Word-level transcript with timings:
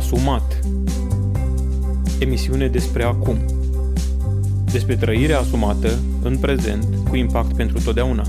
Asumat 0.00 0.60
Emisiune 2.20 2.68
despre 2.68 3.02
acum 3.02 3.38
Despre 4.72 4.96
trăirea 4.96 5.38
asumată, 5.38 5.98
în 6.22 6.38
prezent, 6.38 7.08
cu 7.08 7.16
impact 7.16 7.56
pentru 7.56 7.82
totdeauna. 7.82 8.24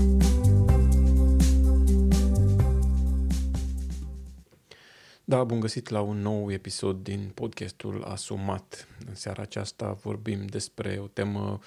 Da, 5.24 5.44
bun 5.44 5.60
găsit 5.60 5.88
la 5.88 6.00
un 6.00 6.18
nou 6.18 6.52
episod 6.52 7.02
din 7.02 7.30
podcastul 7.34 8.04
Asumat. 8.08 8.88
În 9.08 9.14
seara 9.14 9.42
aceasta 9.42 9.98
vorbim 10.02 10.46
despre 10.46 10.98
o 11.02 11.06
temă 11.06 11.58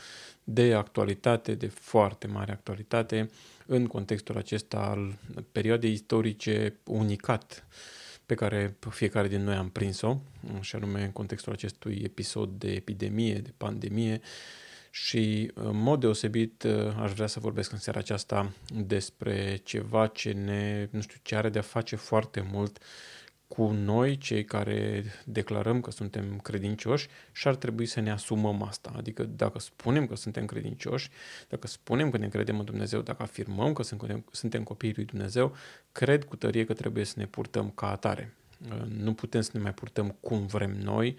de 0.44 0.74
actualitate, 0.74 1.54
de 1.54 1.68
foarte 1.68 2.28
mare 2.28 2.52
actualitate, 2.52 3.30
în 3.66 3.88
contextul 3.88 4.38
acesta 4.38 4.78
al 4.78 5.18
perioadei 5.52 5.92
istorice 5.92 6.76
unicat 6.84 7.66
pe 8.26 8.36
care 8.36 8.78
fiecare 8.90 9.28
din 9.28 9.44
noi 9.44 9.56
am 9.56 9.70
prins-o, 9.70 10.18
și 10.60 10.76
anume 10.76 11.04
în 11.04 11.12
contextul 11.12 11.54
acestui 11.54 12.02
episod 12.04 12.50
de 12.50 12.72
epidemie, 12.72 13.34
de 13.34 13.54
pandemie, 13.58 14.22
și 14.92 15.52
în 15.54 15.78
mod 15.78 16.00
deosebit 16.00 16.66
aș 17.00 17.12
vrea 17.12 17.28
să 17.28 17.40
vorbesc 17.40 17.72
în 17.72 17.78
seara 17.78 18.00
aceasta 18.00 18.52
despre 18.74 19.60
ceva 19.64 20.08
ce 20.08 20.32
ne, 20.32 20.88
nu 20.92 21.02
știu, 21.02 21.20
ce 21.22 21.36
are 21.36 21.50
de 21.50 21.60
a 21.60 21.62
face 21.62 21.96
foarte 21.96 22.48
mult 22.52 22.78
cu 23.48 23.72
noi, 23.72 24.18
cei 24.18 24.46
care 24.46 25.04
declarăm 25.26 25.82
că 25.82 25.92
suntem 25.92 26.40
credincioși 26.40 27.08
și 27.32 27.48
ar 27.48 27.56
trebui 27.56 27.86
să 27.86 28.00
ne 28.00 28.12
asumăm 28.12 28.62
asta. 28.62 28.94
Adică 28.96 29.24
dacă 29.24 29.60
spunem 29.60 30.08
că 30.08 30.16
suntem 30.16 30.46
credincioși, 30.46 31.10
dacă 31.50 31.68
spunem 31.68 32.10
că 32.10 32.18
ne 32.18 32.28
credem 32.28 32.60
în 32.60 32.66
Dumnezeu, 32.66 33.02
dacă 33.02 33.22
afirmăm 33.22 33.74
că 33.74 33.84
suntem 34.32 34.64
copiii 34.64 34.94
lui 34.96 35.06
Dumnezeu, 35.06 35.56
cred 35.92 36.24
cu 36.24 36.36
tărie 36.36 36.66
că 36.66 36.74
trebuie 36.74 37.04
să 37.04 37.14
ne 37.18 37.26
purtăm 37.26 37.70
ca 37.70 37.92
atare. 37.92 38.34
Nu 38.88 39.14
putem 39.14 39.42
să 39.42 39.50
ne 39.54 39.60
mai 39.60 39.74
purtăm 39.74 40.18
cum 40.20 40.46
vrem 40.46 40.72
noi, 40.72 41.18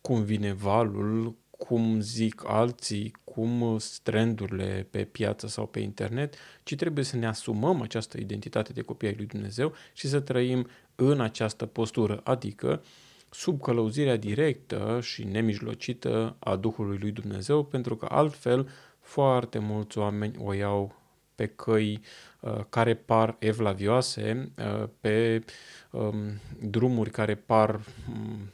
cum 0.00 0.22
vine 0.22 0.52
valul, 0.52 1.36
cum 1.50 2.00
zic 2.00 2.42
alții, 2.46 3.12
cum 3.24 3.78
trendurile 4.02 4.86
pe 4.90 5.04
piață 5.04 5.46
sau 5.46 5.66
pe 5.66 5.80
internet, 5.80 6.34
ci 6.62 6.74
trebuie 6.74 7.04
să 7.04 7.16
ne 7.16 7.26
asumăm 7.26 7.80
această 7.80 8.20
identitate 8.20 8.72
de 8.72 8.82
copii 8.82 9.08
ai 9.08 9.14
lui 9.16 9.26
Dumnezeu 9.26 9.74
și 9.92 10.08
să 10.08 10.20
trăim 10.20 10.68
în 10.94 11.20
această 11.20 11.66
postură, 11.66 12.20
adică 12.24 12.82
sub 13.30 13.60
călăuzirea 13.60 14.16
directă 14.16 14.98
și 15.02 15.24
nemijlocită 15.24 16.36
a 16.38 16.56
Duhului 16.56 16.98
lui 16.98 17.10
Dumnezeu, 17.10 17.64
pentru 17.64 17.96
că 17.96 18.06
altfel 18.10 18.68
foarte 19.00 19.58
mulți 19.58 19.98
oameni 19.98 20.36
o 20.38 20.52
iau 20.52 21.02
pe 21.34 21.46
căi 21.46 22.00
uh, 22.40 22.60
care 22.68 22.94
par 22.94 23.36
evlavioase, 23.38 24.52
uh, 24.58 24.88
pe 25.00 25.44
um, 25.90 26.14
drumuri 26.60 27.10
care 27.10 27.34
par 27.34 27.80
um, 28.08 28.50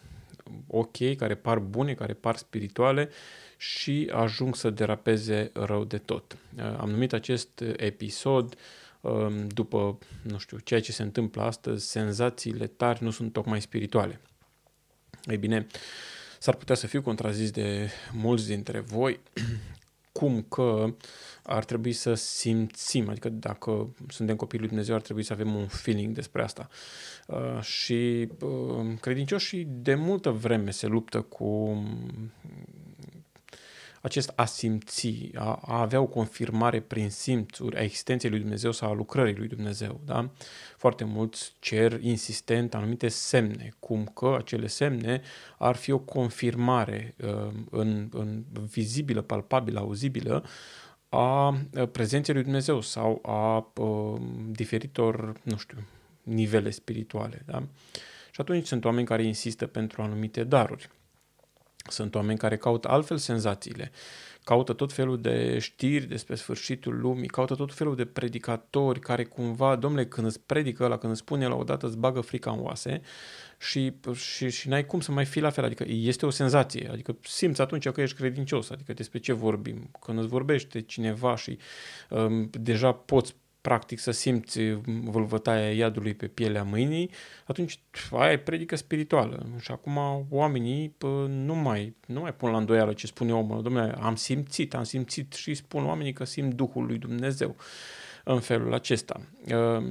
ok, 0.66 1.16
care 1.16 1.34
par 1.34 1.58
bune, 1.58 1.94
care 1.94 2.12
par 2.12 2.36
spirituale 2.36 3.08
și 3.56 4.10
ajung 4.12 4.56
să 4.56 4.70
derapeze 4.70 5.50
rău 5.52 5.84
de 5.84 5.98
tot. 5.98 6.36
Uh, 6.56 6.77
am 6.78 6.91
numit 6.91 7.12
acest 7.12 7.64
episod 7.77 8.54
um, 8.54 8.58
după, 9.47 9.98
nu 10.23 10.39
știu, 10.39 10.59
ceea 10.59 10.81
ce 10.81 10.93
se 10.93 11.03
întâmplă 11.03 11.43
astăzi, 11.43 11.91
senzațiile 11.91 12.67
tari 12.67 13.03
nu 13.03 13.11
sunt 13.11 13.33
tocmai 13.33 13.61
spirituale. 13.61 14.20
Ei 15.25 15.37
bine, 15.37 15.67
s-ar 16.39 16.55
putea 16.55 16.75
să 16.75 16.87
fiu 16.87 17.03
contrazis 17.03 17.51
de 17.51 17.91
mulți 18.12 18.47
dintre 18.47 18.81
voi 18.81 19.21
cum 20.12 20.43
că 20.43 20.95
ar 21.43 21.65
trebui 21.65 21.93
să 21.93 22.15
simțim, 22.15 23.09
adică 23.09 23.28
dacă 23.28 23.95
suntem 24.09 24.37
copiii 24.37 24.61
lui 24.61 24.69
Dumnezeu, 24.69 24.95
ar 24.95 25.01
trebui 25.01 25.23
să 25.23 25.33
avem 25.33 25.55
un 25.55 25.67
feeling 25.67 26.15
despre 26.15 26.43
asta. 26.43 26.69
Uh, 27.27 27.61
și 27.61 28.28
uh, 28.41 28.98
credincioșii 29.01 29.67
de 29.71 29.95
multă 29.95 30.31
vreme 30.31 30.71
se 30.71 30.87
luptă 30.87 31.21
cu 31.21 31.83
acest 34.01 34.33
a 34.34 34.45
simți, 34.45 35.31
a, 35.34 35.61
a 35.66 35.81
avea 35.81 36.00
o 36.00 36.06
confirmare 36.06 36.81
prin 36.81 37.11
simțuri 37.11 37.77
a 37.77 37.83
existenței 37.83 38.31
lui 38.31 38.38
Dumnezeu 38.38 38.72
sau 38.72 38.91
a 38.91 38.94
lucrării 38.94 39.37
lui 39.37 39.49
Dumnezeu. 39.49 40.00
Da? 40.05 40.31
Foarte 40.77 41.05
mulți 41.05 41.53
cer 41.59 42.03
insistent 42.03 42.75
anumite 42.75 43.09
semne, 43.09 43.72
cum 43.78 44.05
că 44.15 44.37
acele 44.39 44.66
semne 44.66 45.21
ar 45.59 45.77
fi 45.77 45.91
o 45.91 45.99
confirmare 45.99 47.15
uh, 47.25 47.53
în, 47.71 48.09
în 48.12 48.44
vizibilă, 48.71 49.21
palpabilă, 49.21 49.78
auzibilă 49.78 50.44
a 51.09 51.49
uh, 51.49 51.89
prezenței 51.93 52.34
lui 52.34 52.43
Dumnezeu 52.43 52.81
sau 52.81 53.19
a 53.22 53.72
uh, 53.81 54.21
diferitor, 54.50 55.33
nu 55.43 55.56
știu, 55.56 55.78
nivele 56.22 56.71
spirituale. 56.71 57.43
Da? 57.47 57.62
Și 58.31 58.41
atunci 58.41 58.66
sunt 58.66 58.84
oameni 58.84 59.06
care 59.06 59.25
insistă 59.25 59.66
pentru 59.66 60.03
anumite 60.03 60.44
daruri. 60.44 60.91
Sunt 61.88 62.14
oameni 62.14 62.38
care 62.38 62.56
caută 62.56 62.88
altfel 62.88 63.16
senzațiile, 63.16 63.91
caută 64.44 64.72
tot 64.72 64.92
felul 64.92 65.20
de 65.20 65.58
știri 65.58 66.06
despre 66.06 66.34
sfârșitul 66.34 67.00
lumii, 67.00 67.28
caută 67.28 67.54
tot 67.54 67.74
felul 67.74 67.96
de 67.96 68.04
predicatori 68.04 69.00
care 69.00 69.24
cumva, 69.24 69.76
domnule, 69.76 70.06
când 70.06 70.26
îți 70.26 70.41
predică 70.41 70.84
ăla, 70.84 70.98
când 70.98 71.12
îți 71.12 71.20
spune 71.20 71.46
la 71.46 71.54
o 71.54 71.64
dată, 71.64 71.86
îți 71.86 71.96
bagă 71.96 72.20
frica 72.20 72.50
în 72.50 72.60
oase 72.60 73.00
și, 73.58 73.92
și, 74.14 74.50
și 74.50 74.68
n-ai 74.68 74.86
cum 74.86 75.00
să 75.00 75.12
mai 75.12 75.24
fii 75.24 75.41
la 75.41 75.50
fel, 75.50 75.64
adică 75.64 75.84
este 75.86 76.26
o 76.26 76.30
senzație, 76.30 76.88
adică 76.92 77.16
simți 77.22 77.60
atunci 77.60 77.88
că 77.88 78.00
ești 78.00 78.16
credincios, 78.16 78.70
adică 78.70 78.92
despre 78.92 79.18
ce 79.18 79.32
vorbim, 79.32 79.91
când 80.00 80.18
îți 80.18 80.28
vorbește 80.28 80.80
cineva 80.80 81.36
și 81.36 81.58
um, 82.08 82.50
deja 82.52 82.92
poți 82.92 83.34
practic 83.60 83.98
să 83.98 84.10
simți 84.10 84.72
vâlvătaia 84.84 85.72
iadului 85.72 86.15
pe 86.15 86.26
pielea 86.26 86.62
mâinii, 86.62 87.10
atunci 87.47 87.81
aia 88.10 88.32
e 88.32 88.38
predică 88.38 88.76
spirituală. 88.76 89.47
Și 89.60 89.71
acum 89.71 90.26
oamenii 90.31 90.94
pă, 90.98 91.26
nu, 91.28 91.54
mai, 91.54 91.94
nu 92.06 92.21
mai 92.21 92.34
pun 92.34 92.50
la 92.50 92.56
îndoială 92.56 92.93
ce 92.93 93.06
spune 93.06 93.34
omul. 93.34 93.62
Domnule, 93.62 93.94
am 94.00 94.16
simțit, 94.16 94.75
am 94.75 94.84
simțit 94.84 95.32
și 95.32 95.54
spun 95.54 95.87
oamenii 95.87 96.12
că 96.12 96.25
simt 96.25 96.54
Duhul 96.54 96.87
lui 96.87 96.98
Dumnezeu 96.98 97.56
în 98.25 98.41
felul 98.41 98.75
acesta. 98.75 99.21
Ă, 99.50 99.82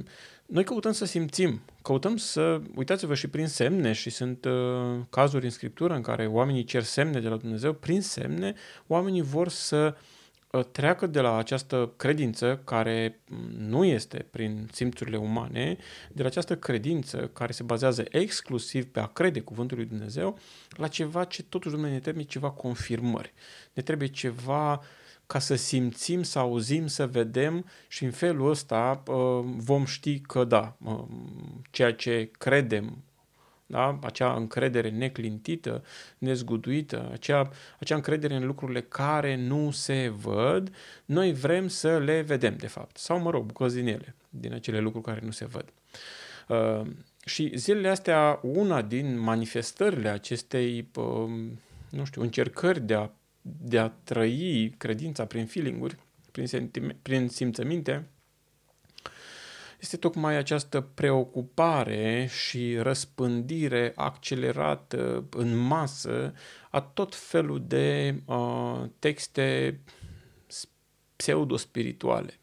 noi 0.46 0.64
căutăm 0.64 0.92
să 0.92 1.04
simțim, 1.04 1.60
căutăm 1.82 2.16
să, 2.16 2.60
uitați-vă 2.74 3.14
și 3.14 3.28
prin 3.28 3.46
semne 3.46 3.92
și 3.92 4.10
sunt 4.10 4.44
uh, 4.44 5.00
cazuri 5.10 5.44
în 5.44 5.50
Scriptură 5.50 5.94
în 5.94 6.02
care 6.02 6.26
oamenii 6.26 6.64
cer 6.64 6.82
semne 6.82 7.20
de 7.20 7.28
la 7.28 7.36
Dumnezeu, 7.36 7.72
prin 7.72 8.00
semne 8.00 8.54
oamenii 8.86 9.22
vor 9.22 9.48
să 9.48 9.94
uh, 9.94 9.94
Ă, 9.94 10.09
treacă 10.72 11.06
de 11.06 11.20
la 11.20 11.36
această 11.36 11.92
credință 11.96 12.60
care 12.64 13.20
nu 13.56 13.84
este 13.84 14.26
prin 14.30 14.68
simțurile 14.72 15.16
umane, 15.16 15.76
de 16.12 16.22
la 16.22 16.28
această 16.28 16.56
credință 16.56 17.30
care 17.32 17.52
se 17.52 17.62
bazează 17.62 18.04
exclusiv 18.10 18.86
pe 18.86 19.00
a 19.00 19.06
crede 19.06 19.40
cuvântul 19.40 19.76
lui 19.76 19.86
Dumnezeu, 19.86 20.38
la 20.70 20.88
ceva 20.88 21.24
ce 21.24 21.42
totuși 21.42 21.74
Dumnezeu 21.74 21.96
ne 21.96 22.02
trebuie 22.02 22.24
ceva 22.24 22.50
confirmări. 22.50 23.32
Ne 23.72 23.82
trebuie 23.82 24.08
ceva 24.08 24.82
ca 25.26 25.38
să 25.38 25.54
simțim, 25.54 26.22
să 26.22 26.38
auzim, 26.38 26.86
să 26.86 27.06
vedem 27.06 27.66
și 27.88 28.04
în 28.04 28.10
felul 28.10 28.50
ăsta 28.50 29.02
ă, 29.08 29.40
vom 29.56 29.84
ști 29.84 30.20
că 30.20 30.44
da, 30.44 30.76
ă, 30.86 31.08
ceea 31.70 31.92
ce 31.92 32.30
credem 32.38 33.02
da? 33.70 33.98
acea 34.02 34.34
încredere 34.34 34.90
neclintită, 34.90 35.84
nezguduită, 36.18 37.08
acea, 37.12 37.50
acea 37.80 37.94
încredere 37.94 38.34
în 38.34 38.46
lucrurile 38.46 38.80
care 38.80 39.36
nu 39.36 39.70
se 39.70 40.08
văd, 40.08 40.74
noi 41.04 41.32
vrem 41.32 41.68
să 41.68 41.98
le 41.98 42.20
vedem, 42.20 42.56
de 42.56 42.66
fapt. 42.66 42.96
Sau, 42.96 43.20
mă 43.20 43.30
rog, 43.30 43.44
bucăți 43.44 43.74
din 43.74 43.86
ele, 43.86 44.14
din 44.28 44.52
acele 44.52 44.80
lucruri 44.80 45.04
care 45.04 45.20
nu 45.24 45.30
se 45.30 45.44
văd. 45.44 45.72
Uh, 46.48 46.90
și 47.24 47.52
zilele 47.56 47.88
astea, 47.88 48.38
una 48.42 48.82
din 48.82 49.18
manifestările 49.18 50.08
acestei, 50.08 50.88
uh, 50.94 51.30
nu 51.90 52.04
știu, 52.04 52.22
încercări 52.22 52.80
de 52.80 52.94
a, 52.94 53.08
de 53.42 53.78
a 53.78 53.88
trăi 53.88 54.74
credința 54.78 55.24
prin 55.24 55.46
feeling-uri, 55.46 55.96
prin, 56.32 56.46
sentime, 56.46 56.96
prin 57.02 57.28
simțăminte, 57.28 58.06
este 59.80 59.96
tocmai 59.96 60.36
această 60.36 60.80
preocupare 60.80 62.28
și 62.30 62.76
răspândire 62.78 63.92
accelerată 63.96 65.24
în 65.30 65.56
masă 65.56 66.34
a 66.70 66.80
tot 66.80 67.14
felul 67.14 67.64
de 67.66 68.14
uh, 68.24 68.82
texte 68.98 69.80
pseudo-spirituale. 71.16 72.40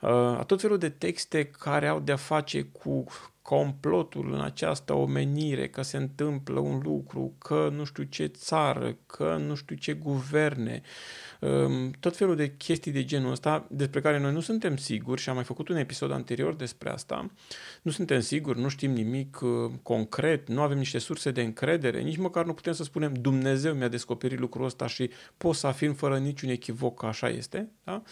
Uh, 0.00 0.10
a 0.10 0.44
tot 0.46 0.60
felul 0.60 0.78
de 0.78 0.88
texte 0.88 1.44
care 1.44 1.86
au 1.88 2.00
de-a 2.00 2.16
face 2.16 2.62
cu 2.62 3.04
complotul 3.42 4.32
în 4.32 4.40
această 4.40 4.92
omenire, 4.92 5.68
că 5.68 5.82
se 5.82 5.96
întâmplă 5.96 6.60
un 6.60 6.80
lucru, 6.82 7.34
că 7.38 7.68
nu 7.72 7.84
știu 7.84 8.02
ce 8.02 8.26
țară, 8.26 8.96
că 9.06 9.36
nu 9.36 9.54
știu 9.54 9.76
ce 9.76 9.92
guverne, 9.92 10.82
um, 11.33 11.33
tot 12.00 12.16
felul 12.16 12.36
de 12.36 12.54
chestii 12.56 12.92
de 12.92 13.04
genul 13.04 13.30
ăsta 13.30 13.66
despre 13.70 14.00
care 14.00 14.18
noi 14.18 14.32
nu 14.32 14.40
suntem 14.40 14.76
siguri 14.76 15.20
și 15.20 15.28
am 15.28 15.34
mai 15.34 15.44
făcut 15.44 15.68
un 15.68 15.76
episod 15.76 16.10
anterior 16.10 16.54
despre 16.54 16.90
asta. 16.90 17.30
Nu 17.82 17.90
suntem 17.90 18.20
siguri, 18.20 18.60
nu 18.60 18.68
știm 18.68 18.90
nimic 18.90 19.40
uh, 19.42 19.70
concret, 19.82 20.48
nu 20.48 20.60
avem 20.60 20.78
niște 20.78 20.98
surse 20.98 21.30
de 21.30 21.42
încredere, 21.42 22.00
nici 22.00 22.16
măcar 22.16 22.44
nu 22.44 22.54
putem 22.54 22.72
să 22.72 22.82
spunem 22.82 23.12
Dumnezeu 23.12 23.74
mi-a 23.74 23.88
descoperit 23.88 24.38
lucrul 24.38 24.64
ăsta 24.64 24.86
și 24.86 25.10
pot 25.36 25.54
să 25.54 25.66
afirm 25.66 25.94
fără 25.94 26.18
niciun 26.18 26.48
echivoc 26.48 26.98
că 26.98 27.06
așa 27.06 27.28
este. 27.28 27.70
Da? 27.84 28.02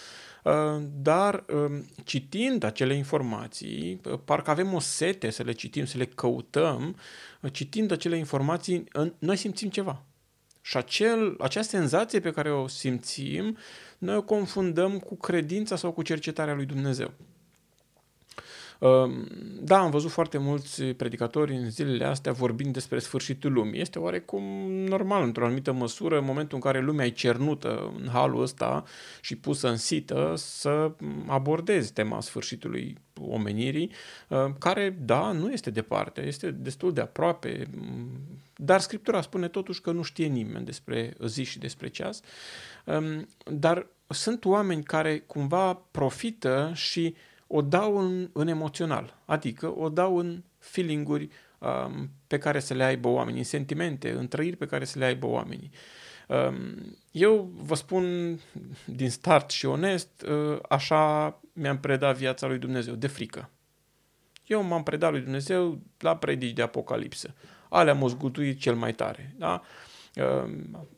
dar 1.02 1.44
um, 1.52 1.84
citind 2.04 2.62
acele 2.62 2.94
informații, 2.94 4.00
parcă 4.24 4.50
avem 4.50 4.74
o 4.74 4.78
sete 4.78 5.30
să 5.30 5.42
le 5.42 5.52
citim, 5.52 5.84
să 5.84 5.98
le 5.98 6.04
căutăm, 6.04 6.96
citind 7.52 7.90
acele 7.90 8.16
informații, 8.16 8.84
noi 9.18 9.36
simțim 9.36 9.68
ceva. 9.68 10.04
Și 10.62 10.76
acel, 10.76 11.36
acea 11.38 11.62
senzație 11.62 12.20
pe 12.20 12.30
care 12.30 12.52
o 12.52 12.66
simțim, 12.66 13.56
noi 13.98 14.16
o 14.16 14.22
confundăm 14.22 14.98
cu 14.98 15.16
credința 15.16 15.76
sau 15.76 15.92
cu 15.92 16.02
cercetarea 16.02 16.54
lui 16.54 16.66
Dumnezeu. 16.66 17.12
Ehm, 18.82 19.26
da, 19.60 19.78
am 19.78 19.90
văzut 19.90 20.10
foarte 20.10 20.38
mulți 20.38 20.84
predicatori 20.84 21.54
în 21.54 21.70
zilele 21.70 22.04
astea 22.04 22.32
vorbind 22.32 22.72
despre 22.72 22.98
sfârșitul 22.98 23.52
lumii. 23.52 23.80
Este 23.80 23.98
oarecum 23.98 24.42
normal, 24.68 25.22
într-o 25.22 25.44
anumită 25.44 25.72
măsură, 25.72 26.18
în 26.18 26.24
momentul 26.24 26.54
în 26.54 26.62
care 26.62 26.80
lumea 26.80 27.06
e 27.06 27.10
cernută 27.10 27.92
în 28.02 28.08
halul 28.08 28.42
ăsta 28.42 28.84
și 29.20 29.36
pusă 29.36 29.68
în 29.68 29.76
sită, 29.76 30.34
să 30.36 30.92
abordezi 31.26 31.92
tema 31.92 32.20
sfârșitului 32.20 32.96
omenirii, 33.20 33.90
ehm, 34.28 34.58
care, 34.58 34.96
da, 35.04 35.32
nu 35.32 35.52
este 35.52 35.70
departe, 35.70 36.26
este 36.26 36.50
destul 36.50 36.92
de 36.92 37.00
aproape, 37.00 37.66
dar 38.64 38.80
Scriptura 38.80 39.20
spune 39.20 39.48
totuși 39.48 39.80
că 39.80 39.92
nu 39.92 40.02
știe 40.02 40.26
nimeni 40.26 40.64
despre 40.64 41.14
zi 41.26 41.42
și 41.42 41.58
despre 41.58 41.88
ceas, 41.88 42.20
ehm, 42.84 43.28
dar 43.44 43.86
sunt 44.08 44.44
oameni 44.44 44.82
care 44.82 45.18
cumva 45.18 45.74
profită 45.74 46.70
și 46.74 47.14
o 47.46 47.62
dau 47.62 47.98
în, 47.98 48.30
în 48.32 48.48
emoțional, 48.48 49.18
adică 49.24 49.78
o 49.78 49.88
dau 49.88 50.16
în 50.16 50.42
feeling-uri 50.58 51.28
um, 51.58 52.10
pe 52.26 52.38
care 52.38 52.60
să 52.60 52.74
le 52.74 52.84
aibă 52.84 53.08
oamenii, 53.08 53.38
în 53.38 53.44
sentimente, 53.44 54.10
în 54.10 54.28
trăiri 54.28 54.56
pe 54.56 54.66
care 54.66 54.84
să 54.84 54.98
le 54.98 55.04
aibă 55.04 55.26
oamenii. 55.26 55.70
Um, 56.28 56.96
eu 57.10 57.50
vă 57.54 57.74
spun 57.74 58.38
din 58.84 59.10
start 59.10 59.50
și 59.50 59.66
onest, 59.66 60.22
uh, 60.28 60.58
așa 60.68 61.40
mi-am 61.52 61.78
predat 61.78 62.16
viața 62.16 62.46
lui 62.46 62.58
Dumnezeu, 62.58 62.94
de 62.94 63.06
frică. 63.06 63.50
Eu 64.46 64.62
m-am 64.62 64.82
predat 64.82 65.10
lui 65.10 65.20
Dumnezeu 65.20 65.80
la 65.98 66.16
predici 66.16 66.54
de 66.54 66.62
apocalipsă. 66.62 67.34
Alea 67.72 67.94
m-au 67.94 68.08
zgutuit 68.08 68.60
cel 68.60 68.74
mai 68.74 68.92
tare. 68.92 69.34
Da? 69.38 69.62
Ehm, 70.14 70.88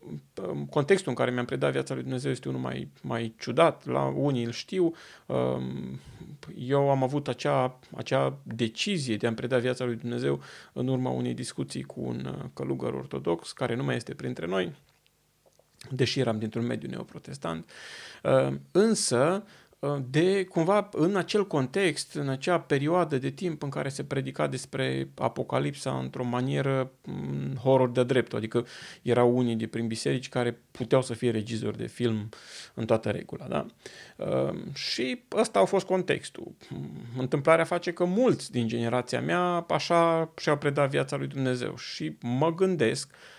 contextul 0.71 1.09
în 1.09 1.15
care 1.15 1.31
mi-am 1.31 1.45
predat 1.45 1.73
viața 1.73 1.95
lui 1.95 2.03
Dumnezeu 2.03 2.31
este 2.31 2.49
unul 2.49 2.61
mai, 2.61 2.89
mai 3.03 3.35
ciudat, 3.39 3.87
la 3.87 4.03
unii 4.05 4.45
îl 4.45 4.51
știu. 4.51 4.95
Ehm, 5.27 6.01
eu 6.57 6.91
am 6.91 7.03
avut 7.03 7.29
acea, 7.29 7.79
acea 7.97 8.39
decizie 8.43 9.17
de 9.17 9.27
a-mi 9.27 9.37
preda 9.37 9.59
viața 9.59 9.85
lui 9.85 9.97
Dumnezeu 9.97 10.41
în 10.73 10.89
urma 10.89 11.11
unei 11.11 11.35
discuții 11.35 11.83
cu 11.83 12.01
un 12.01 12.25
uh, 12.39 12.45
călugăr 12.55 12.93
ortodox, 12.93 13.53
care 13.53 13.75
nu 13.75 13.85
mai 13.85 13.97
este 13.97 14.15
printre 14.15 14.47
noi, 14.47 14.75
deși 15.91 16.21
eram 16.21 16.39
dintr-un 16.39 16.67
mediu 16.67 16.89
neoprotestant. 16.89 17.71
Ehm, 18.23 18.61
însă, 18.73 19.45
Uh, 19.45 19.64
de 20.11 20.45
cumva 20.45 20.89
în 20.93 21.17
acel 21.17 21.47
context, 21.47 22.15
în 22.15 22.29
acea 22.29 22.61
perioadă 22.61 23.19
de 23.19 23.31
timp 23.31 23.63
în 23.63 23.69
care 23.69 23.89
se 23.89 24.05
predica 24.05 24.47
despre 24.47 25.09
apocalipsa 25.15 25.99
într-o 25.99 26.25
manieră 26.25 26.91
mm, 27.05 27.57
horror 27.63 27.91
de 27.91 28.05
drept, 28.05 28.33
adică 28.33 28.67
erau 29.03 29.37
unii 29.37 29.57
de 29.57 29.67
prin 29.67 29.87
biserici 29.87 30.29
care 30.29 30.61
puteau 30.71 31.03
să 31.03 31.15
fie 31.15 31.31
regizori 31.31 31.77
de 31.77 31.87
film 31.87 32.29
în 32.75 32.87
toată 32.87 33.11
regula. 33.11 33.47
Da? 33.47 33.67
Uh, 34.17 34.55
și 34.75 35.23
ăsta 35.33 35.59
a 35.59 35.65
fost 35.65 35.87
contextul. 35.87 36.53
Întâmplarea 37.19 37.65
face 37.65 37.93
că 37.93 38.05
mulți 38.05 38.51
din 38.51 38.69
generația 38.69 39.21
mea 39.21 39.67
așa 39.69 40.33
și-au 40.37 40.59
predat 40.59 40.91
viața 40.91 41.17
lui 41.17 41.27
Dumnezeu 41.27 41.77
și 41.77 42.17
mă 42.21 42.55
gândesc 42.55 43.11
Uh, 43.11 43.34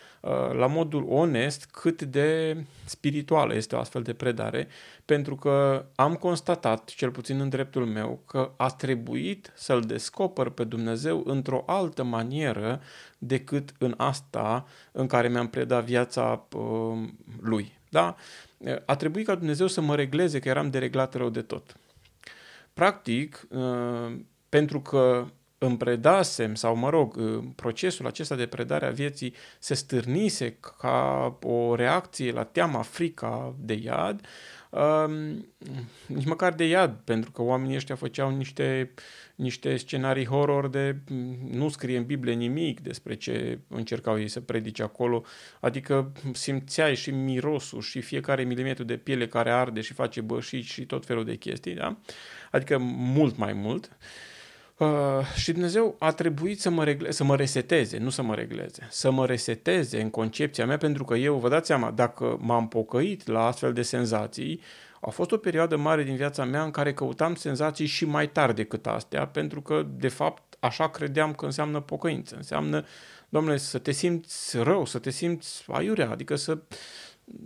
la 0.52 0.68
modul 0.68 1.06
onest 1.10 1.66
cât 1.66 2.02
de 2.02 2.58
spirituală 2.86 3.56
este 3.56 3.76
o 3.76 3.80
astfel 3.80 4.02
de 4.02 4.14
predare, 4.14 4.68
pentru 5.06 5.36
că 5.36 5.86
am 5.96 6.16
constatat, 6.16 6.90
cel 6.90 7.12
puțin 7.12 7.40
în 7.40 7.50
dreptul 7.50 7.86
meu, 7.86 8.22
că 8.26 8.52
a 8.58 8.68
trebuit 8.70 9.52
să-L 9.56 9.82
descoper 9.82 10.50
pe 10.50 10.64
Dumnezeu 10.64 11.24
într-o 11.26 11.64
altă 11.66 12.04
manieră 12.04 12.82
decât 13.18 13.74
în 13.78 13.94
asta 13.98 14.66
în 14.92 15.08
care 15.08 15.28
mi-am 15.28 15.48
predat 15.48 15.84
viața 15.84 16.48
uh, 16.54 17.08
Lui. 17.42 17.78
Da? 17.90 18.16
A 18.86 18.96
trebuit 18.96 19.26
ca 19.26 19.36
Dumnezeu 19.36 19.68
să 19.68 19.82
mă 19.82 19.96
regleze 19.96 20.40
că 20.40 20.50
eram 20.50 20.70
dereglat 20.70 21.14
rău 21.14 21.30
de 21.30 21.42
tot. 21.42 21.76
Practic, 22.74 23.48
uh, 23.50 24.18
pentru 24.50 24.82
că 24.82 25.26
îmi 25.58 25.78
predasem, 25.78 26.56
sau 26.56 26.76
mă 26.76 26.90
rog, 26.90 27.20
procesul 27.56 28.06
acesta 28.06 28.36
de 28.36 28.46
predare 28.46 28.86
a 28.86 28.92
vieții 28.92 29.34
se 29.60 29.74
stârnise 29.74 30.58
ca 30.80 31.38
o 31.42 31.76
reacție 31.76 32.32
la 32.32 32.44
teama, 32.44 32.82
frica 32.82 33.56
de 33.60 33.74
iad, 33.74 34.28
um, 34.70 35.48
nici 36.08 36.26
măcar 36.26 36.54
de 36.54 36.68
iad, 36.68 37.00
pentru 37.04 37.32
că 37.32 37.42
oamenii 37.42 37.76
ăștia 37.76 37.96
făceau 37.96 38.36
niște, 38.36 38.94
niște 39.36 39.78
scenarii 39.78 40.26
horror 40.26 40.68
de 40.68 40.96
nu 41.52 41.70
scrie 41.70 41.98
în 41.98 42.06
Biblie 42.06 42.34
nimic 42.34 42.80
despre 42.80 43.16
ce 43.16 43.60
încercau 43.68 44.20
ei 44.20 44.28
să 44.28 44.42
predice 44.42 44.84
acolo, 44.84 45.24
adică 45.60 46.12
simțeai 46.34 46.96
și 46.96 47.12
mirosul 47.12 47.82
și 47.82 48.02
fiecare 48.02 48.44
milimetru 48.44 48.84
de 48.84 48.98
piele 48.98 49.28
care 49.28 49.52
arde 49.52 49.82
și 49.82 49.94
face 49.94 50.22
bășici 50.22 50.72
și 50.72 50.86
tot 50.86 51.06
felul 51.06 51.26
de 51.26 51.36
chestii, 51.36 51.74
da? 51.74 51.98
Adică 52.52 52.78
mult 52.78 53.38
mai 53.38 53.54
mult. 53.54 53.86
Uh, 53.86 53.96
Uh, 54.78 55.26
și 55.36 55.52
Dumnezeu 55.52 55.96
a 56.00 56.12
trebuit 56.12 56.62
să 56.62 56.70
mă, 56.70 56.84
regle- 56.84 57.12
să 57.12 57.24
mă 57.24 57.36
reseteze, 57.36 57.98
nu 57.98 58.10
să 58.10 58.22
mă 58.22 58.36
regleze, 58.36 58.88
să 58.90 59.12
mă 59.12 59.26
reseteze 59.26 60.02
în 60.02 60.10
concepția 60.10 60.66
mea, 60.66 60.78
pentru 60.78 61.04
că 61.04 61.16
eu, 61.16 61.36
vă 61.36 61.50
dați 61.50 61.68
seama, 61.68 61.92
dacă 61.92 62.38
m-am 62.42 62.68
pocăit 62.68 63.28
la 63.28 63.46
astfel 63.46 63.74
de 63.74 63.82
senzații, 63.82 64.62
a 65.02 65.10
fost 65.10 65.32
o 65.32 65.38
perioadă 65.38 65.76
mare 65.76 66.04
din 66.04 66.16
viața 66.16 66.46
mea 66.46 66.64
în 66.64 66.72
care 66.72 66.94
căutam 66.94 67.36
senzații 67.36 67.86
și 67.86 68.06
mai 68.06 68.30
tare 68.30 68.54
decât 68.54 68.88
astea, 68.88 69.28
pentru 69.28 69.62
că, 69.62 69.88
de 69.98 70.08
fapt, 70.08 70.56
așa 70.60 70.90
credeam 70.90 71.34
că 71.34 71.46
înseamnă 71.46 71.80
pocăință. 71.80 72.36
Înseamnă, 72.36 72.86
domnule, 73.30 73.58
să 73.58 73.78
te 73.78 73.92
simți 73.92 74.58
rău, 74.58 74.86
să 74.86 75.00
te 75.00 75.10
simți 75.10 75.64
aiurea, 75.68 76.10
adică 76.10 76.36
să, 76.36 76.58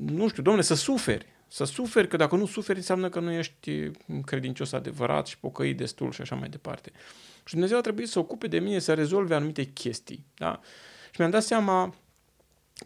nu 0.06 0.28
știu, 0.28 0.44
domnule, 0.44 0.66
să 0.66 0.76
suferi, 0.76 1.26
să 1.52 1.64
suferi, 1.64 2.08
că 2.08 2.18
dacă 2.18 2.36
nu 2.36 2.46
suferi 2.46 2.78
înseamnă 2.78 3.10
că 3.10 3.20
nu 3.20 3.32
ești 3.32 3.92
credincios 4.26 4.72
adevărat 4.72 5.28
și 5.28 5.40
pocăit 5.40 5.78
destul 5.78 6.12
și 6.12 6.22
așa 6.22 6.36
mai 6.36 6.50
departe. 6.50 6.92
Și 7.44 7.54
Dumnezeu 7.54 7.78
a 7.78 7.82
trebuit 7.82 8.10
să 8.10 8.20
ocupe 8.20 8.48
de 8.48 8.60
mine 8.60 8.80
să 8.80 8.94
rezolve 8.94 9.36
anumite 9.36 9.64
chestii. 9.64 10.26
Da? 10.36 10.60
Și 11.12 11.16
mi-am 11.18 11.32
dat 11.32 11.44
seama 11.44 11.96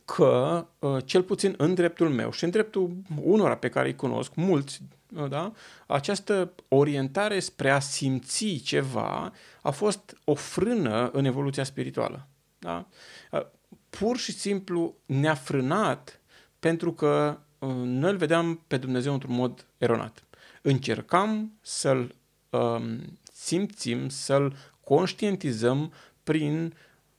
că, 0.06 0.66
ă, 0.82 1.00
cel 1.00 1.24
puțin 1.24 1.54
în 1.58 1.74
dreptul 1.74 2.10
meu 2.10 2.32
și 2.32 2.44
în 2.44 2.50
dreptul 2.50 2.92
unora 3.22 3.56
pe 3.56 3.70
care 3.70 3.88
îi 3.88 3.96
cunosc, 3.96 4.36
mulți, 4.36 4.82
ă, 5.16 5.28
da? 5.28 5.52
această 5.88 6.54
orientare 6.68 7.40
spre 7.40 7.70
a 7.70 7.80
simți 7.80 8.56
ceva 8.56 9.34
a 9.62 9.70
fost 9.70 10.18
o 10.24 10.34
frână 10.34 11.10
în 11.14 11.26
evoluția 11.26 11.64
spirituală. 11.64 12.28
Da? 12.60 12.88
Ă, 13.34 13.52
pur 13.90 14.18
și 14.18 14.32
simplu 14.32 14.96
ne-a 15.06 15.36
frânat 15.36 16.22
pentru 16.60 16.94
că 16.94 17.38
noi 17.72 18.12
îl 18.12 18.18
vedeam 18.18 18.64
pe 18.68 18.78
Dumnezeu 18.78 19.14
într-un 19.14 19.36
mod 19.36 19.66
eronat. 19.78 20.24
Încercam 20.62 21.58
să-l 21.62 22.16
um, 22.50 23.20
simțim, 23.34 24.10
să-l 24.10 24.56
conștientizăm 24.84 25.94
prin 26.24 26.74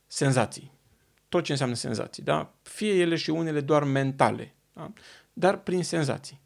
senzații. 0.06 0.72
Tot 1.28 1.44
ce 1.44 1.50
înseamnă 1.50 1.74
senzații, 1.74 2.22
da? 2.22 2.54
Fie 2.62 2.92
ele 2.94 3.16
și 3.16 3.30
unele 3.30 3.60
doar 3.60 3.84
mentale, 3.84 4.54
da? 4.72 4.92
dar 5.32 5.58
prin 5.58 5.84
senzații. 5.84 6.40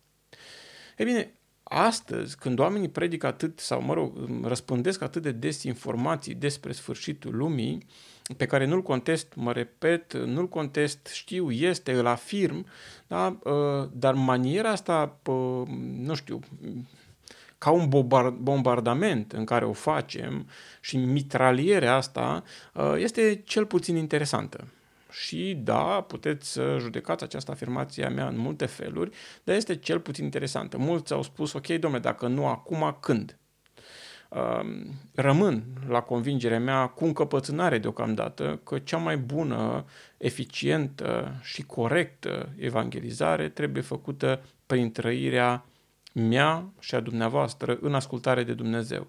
E 0.97 1.05
bine, 1.05 1.38
astăzi, 1.69 2.37
când 2.37 2.59
oamenii 2.59 2.89
predică 2.89 3.27
atât, 3.27 3.61
sau 3.61 3.83
mă 3.83 3.95
rog, 3.95 4.13
răspândesc 4.43 5.03
atât 5.03 5.23
de 5.23 5.31
des 5.31 5.63
informații 5.63 6.35
despre 6.35 6.73
sfârșitul 6.73 7.37
lumii, 7.37 7.87
pe 8.37 8.47
care 8.47 8.67
nu-l 8.67 8.83
contest, 8.83 9.33
mă 9.37 9.53
repet, 9.53 10.17
nu-l 10.17 10.49
contest, 10.49 11.07
știu, 11.07 11.51
este, 11.51 11.93
îl 11.93 12.07
afirm, 12.07 12.67
da? 13.07 13.39
Ă, 13.45 13.89
dar 13.93 14.15
maniera 14.15 14.71
asta, 14.71 15.21
nu 15.99 16.15
știu, 16.15 16.41
ca 17.59 17.71
un 17.71 17.89
bombardament 18.41 19.33
în 19.33 19.45
care 19.45 19.65
o 19.65 19.73
facem 19.73 20.49
și 20.81 20.97
mitralierea 20.97 21.95
asta 21.95 22.43
ă, 22.77 22.99
este 22.99 23.43
cel 23.45 23.67
puțin 23.67 23.97
interesantă. 23.97 24.67
Și 25.11 25.55
da, 25.55 26.01
puteți 26.01 26.53
să 26.53 26.77
judecați 26.81 27.25
această 27.25 27.51
afirmație 27.51 28.05
a 28.05 28.11
mea 28.11 28.29
în 28.29 28.39
multe 28.39 28.67
feluri, 28.67 29.17
dar 29.45 29.57
este 29.57 29.77
cel 29.77 30.01
puțin 30.01 30.25
interesantă. 30.25 30.79
Mulți 30.79 31.13
au 31.13 31.23
spus, 31.23 31.53
ok, 31.53 31.67
domnule, 31.67 32.03
dacă 32.03 32.27
nu 32.27 32.47
acum, 32.47 32.97
când? 33.01 33.39
rămân 35.15 35.65
la 35.87 36.01
convingerea 36.01 36.61
mea 36.61 36.87
cu 36.87 37.05
încăpățânare 37.05 37.79
deocamdată 37.79 38.61
că 38.65 38.79
cea 38.79 38.97
mai 38.97 39.17
bună, 39.17 39.85
eficientă 40.17 41.39
și 41.43 41.63
corectă 41.63 42.49
evangelizare 42.57 43.49
trebuie 43.49 43.83
făcută 43.83 44.43
prin 44.67 44.93
trăirea 44.93 45.65
mea 46.15 46.73
și 46.79 46.95
a 46.95 47.01
dumneavoastră 47.01 47.79
în 47.81 47.95
ascultare 47.95 48.45
de 48.45 48.55
Dumnezeu. 48.55 49.07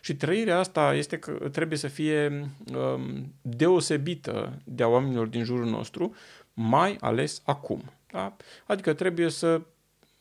Și 0.00 0.16
trăirea 0.16 0.58
asta 0.58 0.94
este 0.94 1.18
că 1.18 1.48
trebuie 1.52 1.78
să 1.78 1.88
fie 1.88 2.50
um, 2.74 3.34
deosebită 3.42 4.58
de 4.64 4.82
a 4.82 4.88
oamenilor 4.88 5.26
din 5.26 5.44
jurul 5.44 5.66
nostru, 5.66 6.14
mai 6.52 6.96
ales 7.00 7.42
acum. 7.44 7.82
Da? 8.12 8.36
Adică 8.66 8.92
trebuie 8.92 9.28
să 9.30 9.60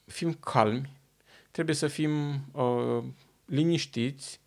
fim 0.06 0.34
calmi, 0.34 0.90
trebuie 1.52 1.76
să 1.76 1.88
fim 1.88 2.12
uh, 2.52 3.04
liniștiți. 3.46 4.40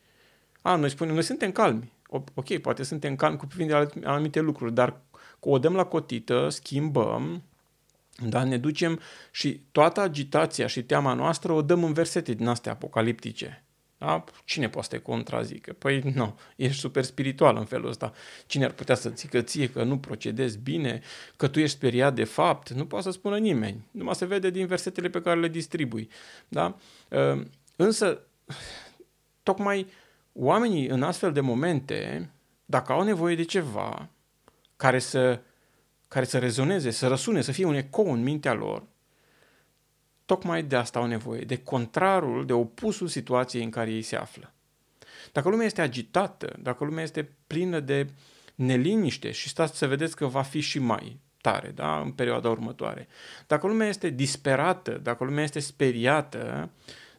A, 0.62 0.76
noi 0.76 0.90
spunem, 0.90 1.14
noi 1.14 1.22
suntem 1.22 1.52
calmi. 1.52 1.92
Ok, 2.34 2.58
poate 2.58 2.82
suntem 2.82 3.16
calmi 3.16 3.36
cu 3.36 3.46
privire 3.46 3.88
la 4.00 4.12
anumite 4.12 4.40
lucruri, 4.40 4.74
dar 4.74 5.00
o 5.40 5.58
dăm 5.58 5.74
la 5.74 5.84
cotită, 5.84 6.48
schimbăm, 6.48 7.42
da, 8.28 8.44
ne 8.44 8.58
ducem 8.58 9.00
și 9.30 9.62
toată 9.72 10.00
agitația 10.00 10.66
și 10.66 10.82
teama 10.82 11.14
noastră 11.14 11.52
o 11.52 11.62
dăm 11.62 11.84
în 11.84 11.92
versete 11.92 12.32
din 12.32 12.46
astea 12.46 12.72
apocaliptice. 12.72 13.64
Da? 14.02 14.24
Cine 14.44 14.68
poate 14.68 14.88
să 14.90 14.96
te 14.96 15.02
contrazică? 15.02 15.72
Păi 15.72 16.00
nu, 16.14 16.38
ești 16.56 16.80
super 16.80 17.04
spiritual 17.04 17.56
în 17.56 17.64
felul 17.64 17.88
ăsta. 17.88 18.12
Cine 18.46 18.64
ar 18.64 18.70
putea 18.70 18.94
să 18.94 19.08
zică 19.08 19.40
ție 19.40 19.68
că 19.68 19.82
nu 19.82 19.98
procedezi 19.98 20.58
bine, 20.58 21.00
că 21.36 21.48
tu 21.48 21.60
ești 21.60 21.76
speriat 21.76 22.14
de 22.14 22.24
fapt? 22.24 22.70
Nu 22.70 22.86
poate 22.86 23.04
să 23.04 23.10
spună 23.10 23.38
nimeni. 23.38 23.86
Numai 23.90 24.14
se 24.14 24.24
vede 24.24 24.50
din 24.50 24.66
versetele 24.66 25.08
pe 25.08 25.20
care 25.20 25.40
le 25.40 25.48
distribui. 25.48 26.08
Da? 26.48 26.76
Ă, 27.12 27.42
însă, 27.76 28.20
tocmai 29.42 29.86
oamenii 30.32 30.86
în 30.86 31.02
astfel 31.02 31.32
de 31.32 31.40
momente, 31.40 32.30
dacă 32.64 32.92
au 32.92 33.02
nevoie 33.02 33.36
de 33.36 33.44
ceva 33.44 34.08
care 34.76 34.98
să, 34.98 35.40
care 36.08 36.24
să 36.24 36.38
rezoneze, 36.38 36.90
să 36.90 37.06
răsune, 37.06 37.40
să 37.40 37.52
fie 37.52 37.64
un 37.64 37.74
ecou 37.74 38.12
în 38.12 38.22
mintea 38.22 38.52
lor, 38.52 38.82
tocmai 40.32 40.62
de 40.62 40.76
asta 40.76 40.98
au 40.98 41.06
nevoie, 41.06 41.40
de 41.40 41.56
contrarul, 41.56 42.46
de 42.46 42.52
opusul 42.52 43.08
situației 43.08 43.64
în 43.64 43.70
care 43.70 43.90
ei 43.90 44.02
se 44.02 44.16
află. 44.16 44.52
Dacă 45.32 45.48
lumea 45.48 45.66
este 45.66 45.80
agitată, 45.80 46.56
dacă 46.58 46.84
lumea 46.84 47.02
este 47.02 47.32
plină 47.46 47.80
de 47.80 48.08
neliniște 48.54 49.30
și 49.30 49.48
stați 49.48 49.78
să 49.78 49.86
vedeți 49.86 50.16
că 50.16 50.26
va 50.26 50.42
fi 50.42 50.60
și 50.60 50.78
mai 50.78 51.20
tare 51.40 51.68
da? 51.68 52.00
în 52.00 52.10
perioada 52.10 52.48
următoare, 52.48 53.08
dacă 53.46 53.66
lumea 53.66 53.88
este 53.88 54.08
disperată, 54.08 55.00
dacă 55.02 55.24
lumea 55.24 55.42
este 55.42 55.60
speriată, 55.60 56.70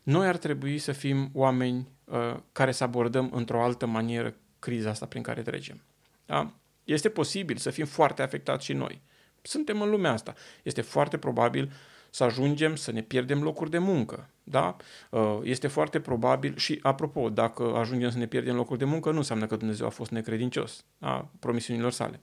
noi 0.03 0.27
ar 0.27 0.37
trebui 0.37 0.77
să 0.77 0.91
fim 0.91 1.29
oameni 1.33 1.87
uh, 2.03 2.35
care 2.51 2.71
să 2.71 2.83
abordăm 2.83 3.29
într-o 3.33 3.63
altă 3.63 3.85
manieră 3.85 4.35
criza 4.59 4.89
asta 4.89 5.05
prin 5.05 5.21
care 5.21 5.41
trecem. 5.41 5.81
Da? 6.25 6.53
Este 6.83 7.09
posibil 7.09 7.57
să 7.57 7.69
fim 7.69 7.85
foarte 7.85 8.21
afectați 8.21 8.65
și 8.65 8.73
noi. 8.73 9.01
Suntem 9.41 9.81
în 9.81 9.89
lumea 9.89 10.11
asta. 10.11 10.33
Este 10.63 10.81
foarte 10.81 11.17
probabil 11.17 11.71
să 12.15 12.23
ajungem 12.23 12.75
să 12.75 12.91
ne 12.91 13.01
pierdem 13.01 13.43
locuri 13.43 13.69
de 13.69 13.77
muncă. 13.77 14.29
Da? 14.43 14.75
Uh, 15.09 15.39
este 15.43 15.67
foarte 15.67 15.99
probabil 15.99 16.57
și, 16.57 16.79
apropo, 16.81 17.29
dacă 17.29 17.75
ajungem 17.75 18.09
să 18.09 18.17
ne 18.17 18.25
pierdem 18.25 18.55
locuri 18.55 18.79
de 18.79 18.85
muncă, 18.85 19.11
nu 19.11 19.17
înseamnă 19.17 19.45
că 19.45 19.55
Dumnezeu 19.55 19.85
a 19.85 19.89
fost 19.89 20.11
necredincios 20.11 20.85
a 20.99 21.29
promisiunilor 21.39 21.91
sale. 21.91 22.19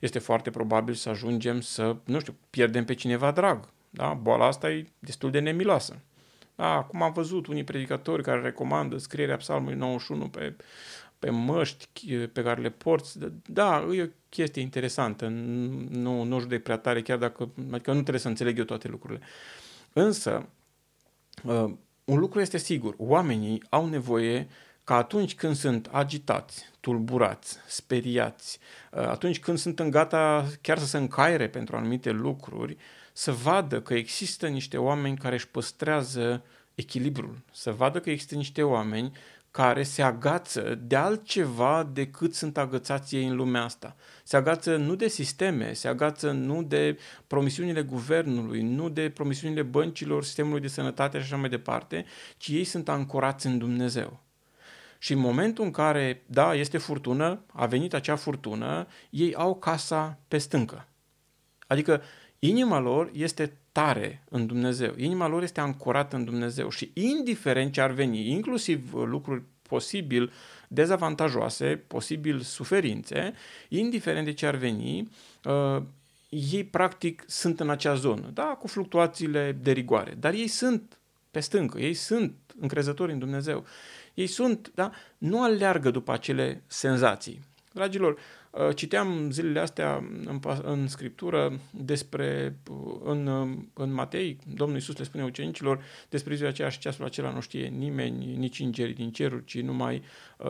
Este 0.00 0.18
foarte 0.18 0.50
probabil 0.50 0.94
să 0.94 1.08
ajungem 1.08 1.60
să, 1.60 1.96
nu 2.04 2.20
știu, 2.20 2.34
pierdem 2.50 2.84
pe 2.84 2.94
cineva 2.94 3.30
drag. 3.30 3.68
Da? 3.90 4.12
Boala 4.12 4.46
asta 4.46 4.70
e 4.70 4.86
destul 4.98 5.30
de 5.30 5.38
nemiloasă. 5.38 6.02
Da, 6.54 6.68
acum 6.68 7.02
am 7.02 7.12
văzut 7.12 7.46
unii 7.46 7.64
predicatori 7.64 8.22
care 8.22 8.40
recomandă 8.40 8.98
scrierea 8.98 9.36
psalmului 9.36 9.76
91 9.76 10.28
pe 10.28 10.56
pe 11.22 11.30
măști 11.30 12.16
pe 12.32 12.42
care 12.42 12.60
le 12.60 12.70
porți. 12.70 13.18
Da, 13.46 13.88
e 13.92 14.02
o 14.02 14.06
chestie 14.28 14.62
interesantă, 14.62 15.26
nu, 15.26 16.22
nu 16.22 16.40
judec 16.40 16.62
prea 16.62 16.76
tare, 16.76 17.02
chiar 17.02 17.18
dacă, 17.18 17.50
adică 17.72 17.90
nu 17.90 18.00
trebuie 18.00 18.18
să 18.18 18.28
înțeleg 18.28 18.58
eu 18.58 18.64
toate 18.64 18.88
lucrurile. 18.88 19.20
Însă, 19.92 20.48
uh, 21.44 21.72
un 22.04 22.18
lucru 22.18 22.40
este 22.40 22.58
sigur, 22.58 22.94
oamenii 22.98 23.62
au 23.68 23.86
nevoie 23.86 24.48
ca 24.84 24.96
atunci 24.96 25.34
când 25.34 25.56
sunt 25.56 25.88
agitați, 25.90 26.64
tulburați, 26.80 27.56
speriați, 27.66 28.58
uh, 28.92 28.98
atunci 28.98 29.40
când 29.40 29.58
sunt 29.58 29.78
în 29.78 29.90
gata 29.90 30.50
chiar 30.60 30.78
să 30.78 30.86
se 30.86 30.98
încaire 30.98 31.48
pentru 31.48 31.76
anumite 31.76 32.10
lucruri, 32.10 32.76
să 33.12 33.32
vadă 33.32 33.80
că 33.80 33.94
există 33.94 34.46
niște 34.48 34.76
oameni 34.76 35.16
care 35.16 35.34
își 35.34 35.48
păstrează 35.48 36.44
echilibrul, 36.74 37.38
să 37.52 37.70
vadă 37.70 38.00
că 38.00 38.10
există 38.10 38.34
niște 38.34 38.62
oameni 38.62 39.12
care 39.52 39.82
se 39.82 40.02
agață 40.02 40.74
de 40.82 40.96
altceva 40.96 41.90
decât 41.92 42.34
sunt 42.34 42.58
agățați 42.58 43.16
ei 43.16 43.26
în 43.26 43.36
lumea 43.36 43.62
asta. 43.62 43.96
Se 44.24 44.36
agață 44.36 44.76
nu 44.76 44.94
de 44.94 45.08
sisteme, 45.08 45.72
se 45.72 45.88
agață 45.88 46.30
nu 46.30 46.62
de 46.62 46.98
promisiunile 47.26 47.82
guvernului, 47.82 48.62
nu 48.62 48.88
de 48.88 49.10
promisiunile 49.10 49.62
băncilor, 49.62 50.24
sistemului 50.24 50.60
de 50.60 50.68
sănătate 50.68 51.18
și 51.18 51.24
așa 51.24 51.36
mai 51.36 51.48
departe, 51.48 52.04
ci 52.36 52.48
ei 52.48 52.64
sunt 52.64 52.88
ancorați 52.88 53.46
în 53.46 53.58
Dumnezeu. 53.58 54.20
Și 54.98 55.12
în 55.12 55.18
momentul 55.18 55.64
în 55.64 55.70
care, 55.70 56.22
da, 56.26 56.54
este 56.54 56.78
furtună, 56.78 57.44
a 57.52 57.66
venit 57.66 57.94
acea 57.94 58.16
furtună, 58.16 58.86
ei 59.10 59.34
au 59.34 59.54
casa 59.54 60.18
pe 60.28 60.38
stâncă. 60.38 60.88
Adică 61.66 62.02
inima 62.38 62.78
lor 62.78 63.10
este 63.12 63.56
tare 63.72 64.22
în 64.30 64.46
Dumnezeu. 64.46 64.94
Inima 64.96 65.28
lor 65.28 65.42
este 65.42 65.60
ancorată 65.60 66.16
în 66.16 66.24
Dumnezeu 66.24 66.68
și 66.68 66.90
indiferent 66.94 67.72
ce 67.72 67.80
ar 67.80 67.90
veni, 67.90 68.30
inclusiv 68.30 68.94
lucruri 68.94 69.42
posibil 69.62 70.32
dezavantajoase, 70.68 71.82
posibil 71.86 72.40
suferințe, 72.40 73.34
indiferent 73.68 74.24
de 74.24 74.32
ce 74.32 74.46
ar 74.46 74.54
veni, 74.54 75.08
uh, 75.44 75.82
ei 76.28 76.64
practic 76.64 77.24
sunt 77.26 77.60
în 77.60 77.70
acea 77.70 77.94
zonă, 77.94 78.30
da, 78.34 78.42
cu 78.42 78.66
fluctuațiile 78.66 79.58
de 79.62 79.72
rigoare, 79.72 80.16
dar 80.18 80.32
ei 80.32 80.48
sunt 80.48 80.98
pe 81.30 81.40
stâncă, 81.40 81.78
ei 81.78 81.94
sunt 81.94 82.34
încrezători 82.60 83.12
în 83.12 83.18
Dumnezeu. 83.18 83.64
Ei 84.14 84.26
sunt, 84.26 84.70
da, 84.74 84.92
nu 85.18 85.42
aleargă 85.42 85.90
după 85.90 86.12
acele 86.12 86.62
senzații. 86.66 87.40
Dragilor, 87.72 88.12
Uh, 88.12 88.18
citeam 88.74 89.30
zilele 89.30 89.60
astea 89.60 89.96
în, 90.24 90.40
în 90.62 90.88
scriptură 90.88 91.60
despre, 91.70 92.56
uh, 92.70 93.00
în, 93.04 93.26
uh, 93.26 93.58
în 93.74 93.92
Matei, 93.92 94.38
Domnul 94.54 94.76
Iisus 94.76 94.96
le 94.96 95.04
spune 95.04 95.24
ucenicilor, 95.24 95.84
despre 96.08 96.34
ziua 96.34 96.48
aceea 96.48 96.68
și 96.68 96.78
ceasul 96.78 97.04
acela 97.04 97.32
nu 97.32 97.40
știe 97.40 97.66
nimeni, 97.66 98.36
nici 98.36 98.60
îngerii 98.60 98.94
din 98.94 99.12
ceruri, 99.12 99.44
ci 99.44 99.60
numai, 99.60 100.02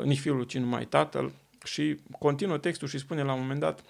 nici 0.05 0.19
Fiul, 0.19 0.43
ci 0.43 0.57
numai 0.57 0.87
Tatăl. 0.87 1.33
Și 1.65 1.97
continuă 2.19 2.59
textul 2.59 2.89
și 2.89 2.99
spune 2.99 3.23
la 3.23 3.33
un 3.33 3.41
moment 3.41 3.61
dat, 3.61 3.85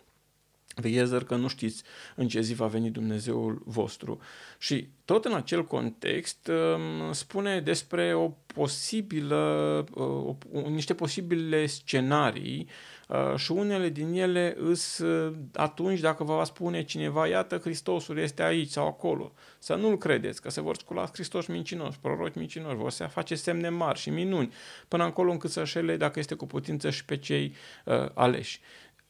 Veghezer 0.74 1.24
că 1.24 1.36
nu 1.36 1.48
știți 1.48 1.82
în 2.14 2.28
ce 2.28 2.40
zi 2.40 2.54
va 2.54 2.66
veni 2.66 2.90
Dumnezeul 2.90 3.62
vostru. 3.64 4.20
Și 4.58 4.88
tot 5.04 5.24
în 5.24 5.34
acel 5.34 5.66
context 5.66 6.48
um, 6.48 7.12
spune 7.12 7.60
despre 7.60 8.14
o 8.14 8.28
posibilă, 8.46 9.84
o, 9.94 10.36
niște 10.68 10.94
posibile 10.94 11.66
scenarii 11.66 12.60
Uh, 12.60 12.91
și 13.36 13.52
unele 13.52 13.88
din 13.88 14.12
ele 14.12 14.56
îs 14.58 14.98
uh, 14.98 15.34
atunci 15.54 16.00
dacă 16.00 16.24
vă 16.24 16.34
va 16.34 16.44
spune 16.44 16.84
cineva, 16.84 17.26
iată, 17.26 17.58
Hristosul 17.58 18.18
este 18.18 18.42
aici 18.42 18.70
sau 18.70 18.86
acolo, 18.86 19.32
să 19.58 19.74
nu-l 19.74 19.98
credeți, 19.98 20.42
că 20.42 20.50
se 20.50 20.60
vor 20.60 20.76
scula 20.76 21.06
Hristos 21.12 21.46
mincinoși, 21.46 21.98
proroci 21.98 22.34
mincinoși, 22.34 22.76
vor 22.76 22.90
să 22.90 23.06
face 23.06 23.34
semne 23.34 23.68
mari 23.68 23.98
și 23.98 24.10
minuni, 24.10 24.52
până 24.88 25.02
acolo 25.02 25.30
încât 25.30 25.50
să 25.50 25.64
șele, 25.64 25.96
dacă 25.96 26.18
este 26.18 26.34
cu 26.34 26.46
putință, 26.46 26.90
și 26.90 27.04
pe 27.04 27.16
cei 27.16 27.54
uh, 27.84 28.08
aleși. 28.14 28.60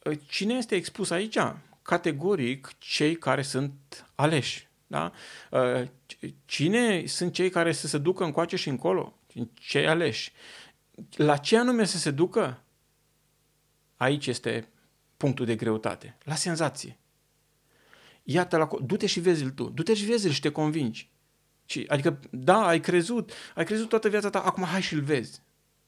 Uh, 0.03 0.17
cine 0.27 0.53
este 0.53 0.75
expus 0.75 1.09
aici? 1.09 1.37
Categoric 1.81 2.69
cei 2.77 3.15
care 3.15 3.41
sunt 3.41 3.71
aleși. 4.15 4.67
Da? 4.87 5.11
Uh, 5.51 5.87
cine 6.45 7.05
sunt 7.05 7.33
cei 7.33 7.49
care 7.49 7.71
să 7.71 7.87
se 7.87 7.97
ducă 7.97 8.23
încoace 8.23 8.55
și 8.55 8.69
încolo? 8.69 9.17
Cei 9.53 9.87
aleși. 9.87 10.31
La 11.15 11.37
ce 11.37 11.57
anume 11.57 11.85
să 11.85 11.97
se 11.97 12.11
ducă? 12.11 12.62
Aici 14.03 14.27
este 14.27 14.67
punctul 15.17 15.45
de 15.45 15.55
greutate. 15.55 16.17
La 16.23 16.35
senzație. 16.35 16.97
Iată, 18.23 18.57
la, 18.57 18.69
du-te 18.81 19.05
și 19.05 19.19
vezi-l 19.19 19.49
tu. 19.49 19.69
Du-te 19.69 19.93
și 19.93 20.05
vezi-l 20.05 20.31
și 20.31 20.39
te 20.39 20.51
convingi. 20.51 21.09
Și, 21.65 21.85
adică, 21.87 22.19
da, 22.29 22.65
ai 22.65 22.79
crezut, 22.79 23.31
ai 23.55 23.65
crezut 23.65 23.89
toată 23.89 24.09
viața 24.09 24.29
ta, 24.29 24.39
acum 24.39 24.63
hai 24.63 24.81
și-l 24.81 25.01
vezi. 25.01 25.41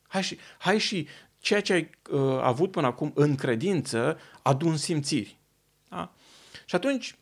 Hai 0.08 0.24
și, 0.24 0.38
hai 0.58 0.78
și 0.78 1.08
ceea 1.40 1.62
ce 1.62 1.74
ai 1.74 1.90
uh, 2.12 2.40
avut 2.42 2.72
până 2.72 2.88
acum 2.88 3.12
în 3.16 3.36
credință, 3.36 4.20
adun 4.42 4.78
simțiri. 4.78 5.38
Da? 5.90 6.14
Și 6.66 6.76
atunci, 6.76 7.16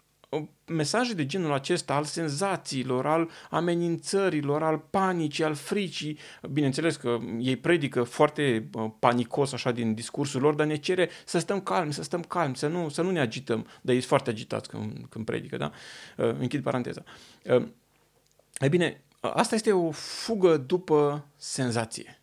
mesaje 0.65 1.13
de 1.13 1.25
genul 1.25 1.53
acesta 1.53 1.93
al 1.95 2.03
senzațiilor, 2.03 3.05
al 3.05 3.29
amenințărilor, 3.49 4.63
al 4.63 4.77
panicii, 4.77 5.43
al 5.43 5.53
fricii, 5.53 6.17
bineînțeles 6.51 6.95
că 6.95 7.17
ei 7.39 7.55
predică 7.55 8.03
foarte 8.03 8.69
panicos 8.99 9.53
așa 9.53 9.71
din 9.71 9.93
discursul 9.93 10.41
lor, 10.41 10.53
dar 10.53 10.65
ne 10.65 10.75
cere 10.75 11.09
să 11.25 11.39
stăm 11.39 11.61
calmi, 11.61 11.93
să 11.93 12.03
stăm 12.03 12.21
calmi, 12.21 12.55
să 12.55 12.67
nu, 12.67 12.89
să 12.89 13.01
nu 13.01 13.11
ne 13.11 13.19
agităm, 13.19 13.61
dar 13.61 13.93
ei 13.93 13.99
sunt 13.99 14.03
foarte 14.09 14.29
agitați 14.29 14.69
când, 14.69 15.05
când 15.09 15.25
predică, 15.25 15.57
da? 15.57 15.71
Uh, 16.17 16.35
închid 16.39 16.63
paranteza. 16.63 17.03
Uh, 17.45 17.67
e 18.59 18.67
bine, 18.67 19.03
asta 19.19 19.55
este 19.55 19.71
o 19.71 19.91
fugă 19.91 20.57
după 20.57 21.27
senzație. 21.35 22.21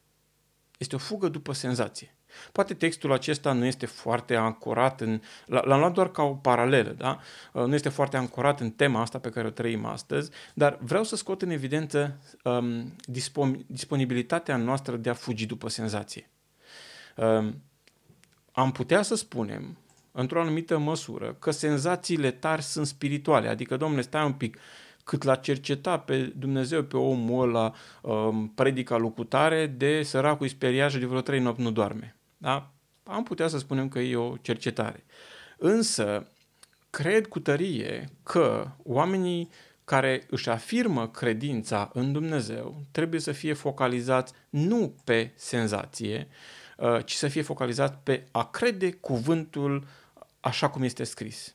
Este 0.78 0.94
o 0.94 0.98
fugă 0.98 1.28
după 1.28 1.52
senzație. 1.52 2.14
Poate 2.52 2.74
textul 2.74 3.12
acesta 3.12 3.52
nu 3.52 3.64
este 3.64 3.86
foarte 3.86 4.34
ancorat 4.34 5.00
în. 5.00 5.20
L-am 5.46 5.78
luat 5.78 5.92
doar 5.92 6.10
ca 6.10 6.22
o 6.22 6.34
paralelă, 6.34 6.90
da? 6.90 7.18
Uh, 7.52 7.64
nu 7.64 7.74
este 7.74 7.88
foarte 7.88 8.16
ancorat 8.16 8.60
în 8.60 8.70
tema 8.70 9.00
asta 9.00 9.18
pe 9.18 9.30
care 9.30 9.46
o 9.46 9.50
trăim 9.50 9.84
astăzi, 9.84 10.30
dar 10.54 10.78
vreau 10.80 11.04
să 11.04 11.16
scot 11.16 11.42
în 11.42 11.50
evidență 11.50 12.18
um, 12.44 12.96
disponibilitatea 13.66 14.56
noastră 14.56 14.96
de 14.96 15.10
a 15.10 15.14
fugi 15.14 15.46
după 15.46 15.68
senzație. 15.68 16.30
Um, 17.16 17.62
am 18.52 18.72
putea 18.72 19.02
să 19.02 19.14
spunem, 19.14 19.78
într-o 20.12 20.40
anumită 20.40 20.78
măsură, 20.78 21.36
că 21.38 21.50
senzațiile 21.50 22.30
tari 22.30 22.62
sunt 22.62 22.86
spirituale, 22.86 23.48
adică, 23.48 23.76
domnule, 23.76 24.02
stai 24.02 24.24
un 24.24 24.32
pic, 24.32 24.58
cât 25.04 25.22
l-a 25.22 25.34
cerceta 25.34 25.98
pe 25.98 26.32
Dumnezeu, 26.36 26.82
pe 26.82 26.96
omul 26.96 27.48
ăla, 27.48 27.72
um, 28.02 28.52
predica 28.54 28.96
lucutare, 28.96 29.66
de 29.66 30.02
săracul 30.02 30.48
speriajă 30.48 30.98
de 30.98 31.06
vreo 31.06 31.20
trei 31.20 31.40
nopți 31.40 31.62
nu 31.62 31.70
doarme. 31.70 32.19
Da? 32.42 32.72
Am 33.02 33.22
putea 33.22 33.48
să 33.48 33.58
spunem 33.58 33.88
că 33.88 33.98
e 33.98 34.16
o 34.16 34.36
cercetare. 34.36 35.04
Însă, 35.58 36.26
cred 36.90 37.26
cu 37.26 37.40
tărie 37.40 38.08
că 38.22 38.70
oamenii 38.82 39.50
care 39.84 40.26
își 40.30 40.48
afirmă 40.48 41.08
credința 41.08 41.90
în 41.92 42.12
Dumnezeu 42.12 42.82
trebuie 42.90 43.20
să 43.20 43.32
fie 43.32 43.52
focalizați 43.52 44.32
nu 44.50 44.94
pe 45.04 45.32
senzație, 45.34 46.28
uh, 46.76 47.04
ci 47.04 47.12
să 47.12 47.28
fie 47.28 47.42
focalizați 47.42 47.94
pe 48.02 48.26
a 48.30 48.50
crede 48.50 48.92
cuvântul 48.92 49.86
așa 50.40 50.70
cum 50.70 50.82
este 50.82 51.04
scris. 51.04 51.54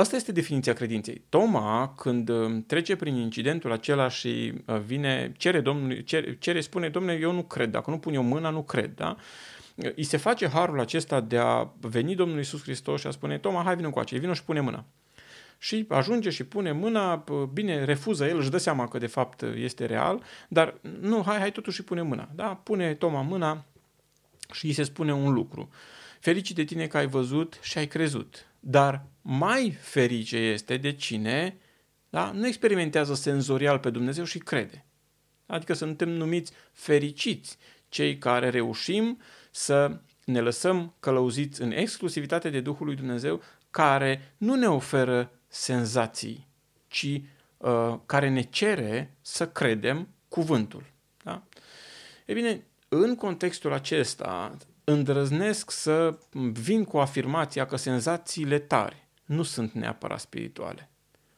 Asta 0.00 0.16
este 0.16 0.32
definiția 0.32 0.72
credinței. 0.72 1.22
Toma, 1.28 1.94
când 1.96 2.28
uh, 2.28 2.62
trece 2.66 2.96
prin 2.96 3.14
incidentul 3.14 3.72
acela 3.72 4.08
și 4.08 4.52
uh, 4.66 4.78
vine, 4.78 5.32
cere, 5.36 5.60
Domnului, 5.60 6.04
cere, 6.04 6.36
cere 6.38 6.60
spune, 6.60 6.88
domnule, 6.88 7.18
eu 7.20 7.32
nu 7.32 7.42
cred, 7.42 7.70
dacă 7.70 7.90
nu 7.90 7.98
pun 7.98 8.14
eu 8.14 8.22
mâna, 8.22 8.50
nu 8.50 8.62
cred, 8.62 8.94
da? 8.94 9.16
Îi 9.74 10.02
se 10.02 10.16
face 10.16 10.48
harul 10.48 10.80
acesta 10.80 11.20
de 11.20 11.38
a 11.38 11.68
veni 11.80 12.14
Domnul 12.14 12.36
Iisus 12.36 12.62
Hristos 12.62 13.00
și 13.00 13.06
a 13.06 13.10
spune, 13.10 13.38
Toma, 13.38 13.62
hai 13.62 13.76
vină 13.76 13.90
cu 13.90 13.98
aceea, 13.98 14.20
vină 14.20 14.34
și 14.34 14.44
pune 14.44 14.60
mâna. 14.60 14.84
Și 15.58 15.84
ajunge 15.88 16.30
și 16.30 16.44
pune 16.44 16.72
mâna, 16.72 17.24
bine, 17.52 17.84
refuză 17.84 18.26
el, 18.26 18.38
își 18.38 18.50
dă 18.50 18.58
seama 18.58 18.88
că 18.88 18.98
de 18.98 19.06
fapt 19.06 19.42
este 19.42 19.86
real, 19.86 20.22
dar 20.48 20.74
nu, 21.00 21.22
hai, 21.26 21.38
hai 21.38 21.52
totuși 21.52 21.76
și 21.76 21.84
pune 21.84 22.02
mâna. 22.02 22.28
Da? 22.34 22.60
Pune 22.62 22.94
Toma 22.94 23.22
mâna 23.22 23.64
și 24.52 24.66
îi 24.66 24.72
se 24.72 24.82
spune 24.82 25.14
un 25.14 25.32
lucru. 25.32 25.68
Fericit 26.20 26.56
de 26.56 26.64
tine 26.64 26.86
că 26.86 26.96
ai 26.96 27.06
văzut 27.06 27.58
și 27.62 27.78
ai 27.78 27.86
crezut. 27.86 28.46
Dar 28.60 29.04
mai 29.30 29.70
ferice 29.80 30.36
este 30.36 30.76
de 30.76 30.92
cine 30.92 31.56
da? 32.10 32.30
nu 32.32 32.46
experimentează 32.46 33.14
senzorial 33.14 33.78
pe 33.78 33.90
Dumnezeu 33.90 34.24
și 34.24 34.38
crede. 34.38 34.84
Adică 35.46 35.72
suntem 35.72 36.08
numiți 36.08 36.52
fericiți 36.72 37.58
cei 37.88 38.18
care 38.18 38.48
reușim 38.50 39.20
să 39.50 40.00
ne 40.24 40.40
lăsăm 40.40 40.94
călăuziți 41.00 41.62
în 41.62 41.70
exclusivitate 41.70 42.50
de 42.50 42.60
Duhul 42.60 42.86
lui 42.86 42.96
Dumnezeu, 42.96 43.42
care 43.70 44.34
nu 44.36 44.54
ne 44.54 44.66
oferă 44.66 45.30
senzații, 45.48 46.48
ci 46.86 47.20
uh, 47.56 47.94
care 48.06 48.28
ne 48.28 48.42
cere 48.42 49.16
să 49.20 49.48
credem 49.48 50.08
cuvântul. 50.28 50.84
Da? 51.24 51.42
E 52.24 52.32
bine, 52.32 52.66
în 52.88 53.14
contextul 53.14 53.72
acesta, 53.72 54.56
îndrăznesc 54.84 55.70
să 55.70 56.18
vin 56.52 56.84
cu 56.84 56.98
afirmația 56.98 57.66
că 57.66 57.76
senzațiile 57.76 58.58
tari 58.58 59.07
nu 59.28 59.42
sunt 59.42 59.72
neapărat 59.72 60.20
spirituale. 60.20 60.90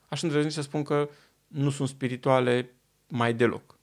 Aș 0.08 0.22
îndrăzni 0.22 0.50
să 0.50 0.62
spun 0.62 0.82
că 0.82 1.08
nu 1.46 1.70
sunt 1.70 1.88
spirituale 1.88 2.74
mai 3.08 3.34
deloc. 3.34 3.78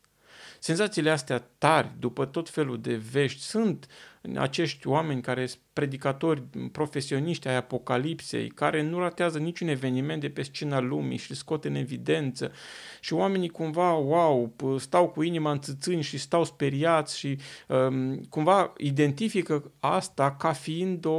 Senzațiile 0.59 1.11
astea 1.11 1.39
tari, 1.57 1.91
după 1.99 2.25
tot 2.25 2.49
felul 2.49 2.81
de 2.81 2.95
vești, 2.95 3.41
sunt 3.41 3.87
acești 4.35 4.87
oameni 4.87 5.21
care 5.21 5.45
sunt 5.45 5.61
predicatori 5.73 6.43
profesioniști 6.71 7.47
ai 7.47 7.55
apocalipsei, 7.55 8.47
care 8.47 8.81
nu 8.81 8.99
ratează 8.99 9.37
niciun 9.37 9.67
eveniment 9.67 10.21
de 10.21 10.29
pe 10.29 10.41
scena 10.41 10.79
lumii 10.79 11.17
și 11.17 11.29
îl 11.31 11.35
scot 11.35 11.65
în 11.65 11.75
evidență 11.75 12.51
și 12.99 13.13
oamenii 13.13 13.49
cumva, 13.49 13.93
wow, 13.93 14.53
stau 14.77 15.09
cu 15.09 15.23
inima 15.23 15.51
în 15.51 15.59
țâțâni 15.59 16.01
și 16.01 16.17
stau 16.17 16.43
speriați 16.43 17.17
și 17.17 17.37
um, 17.67 18.15
cumva 18.29 18.73
identifică 18.77 19.71
asta 19.79 20.35
ca 20.39 20.51
fiind 20.51 21.05
o, 21.05 21.09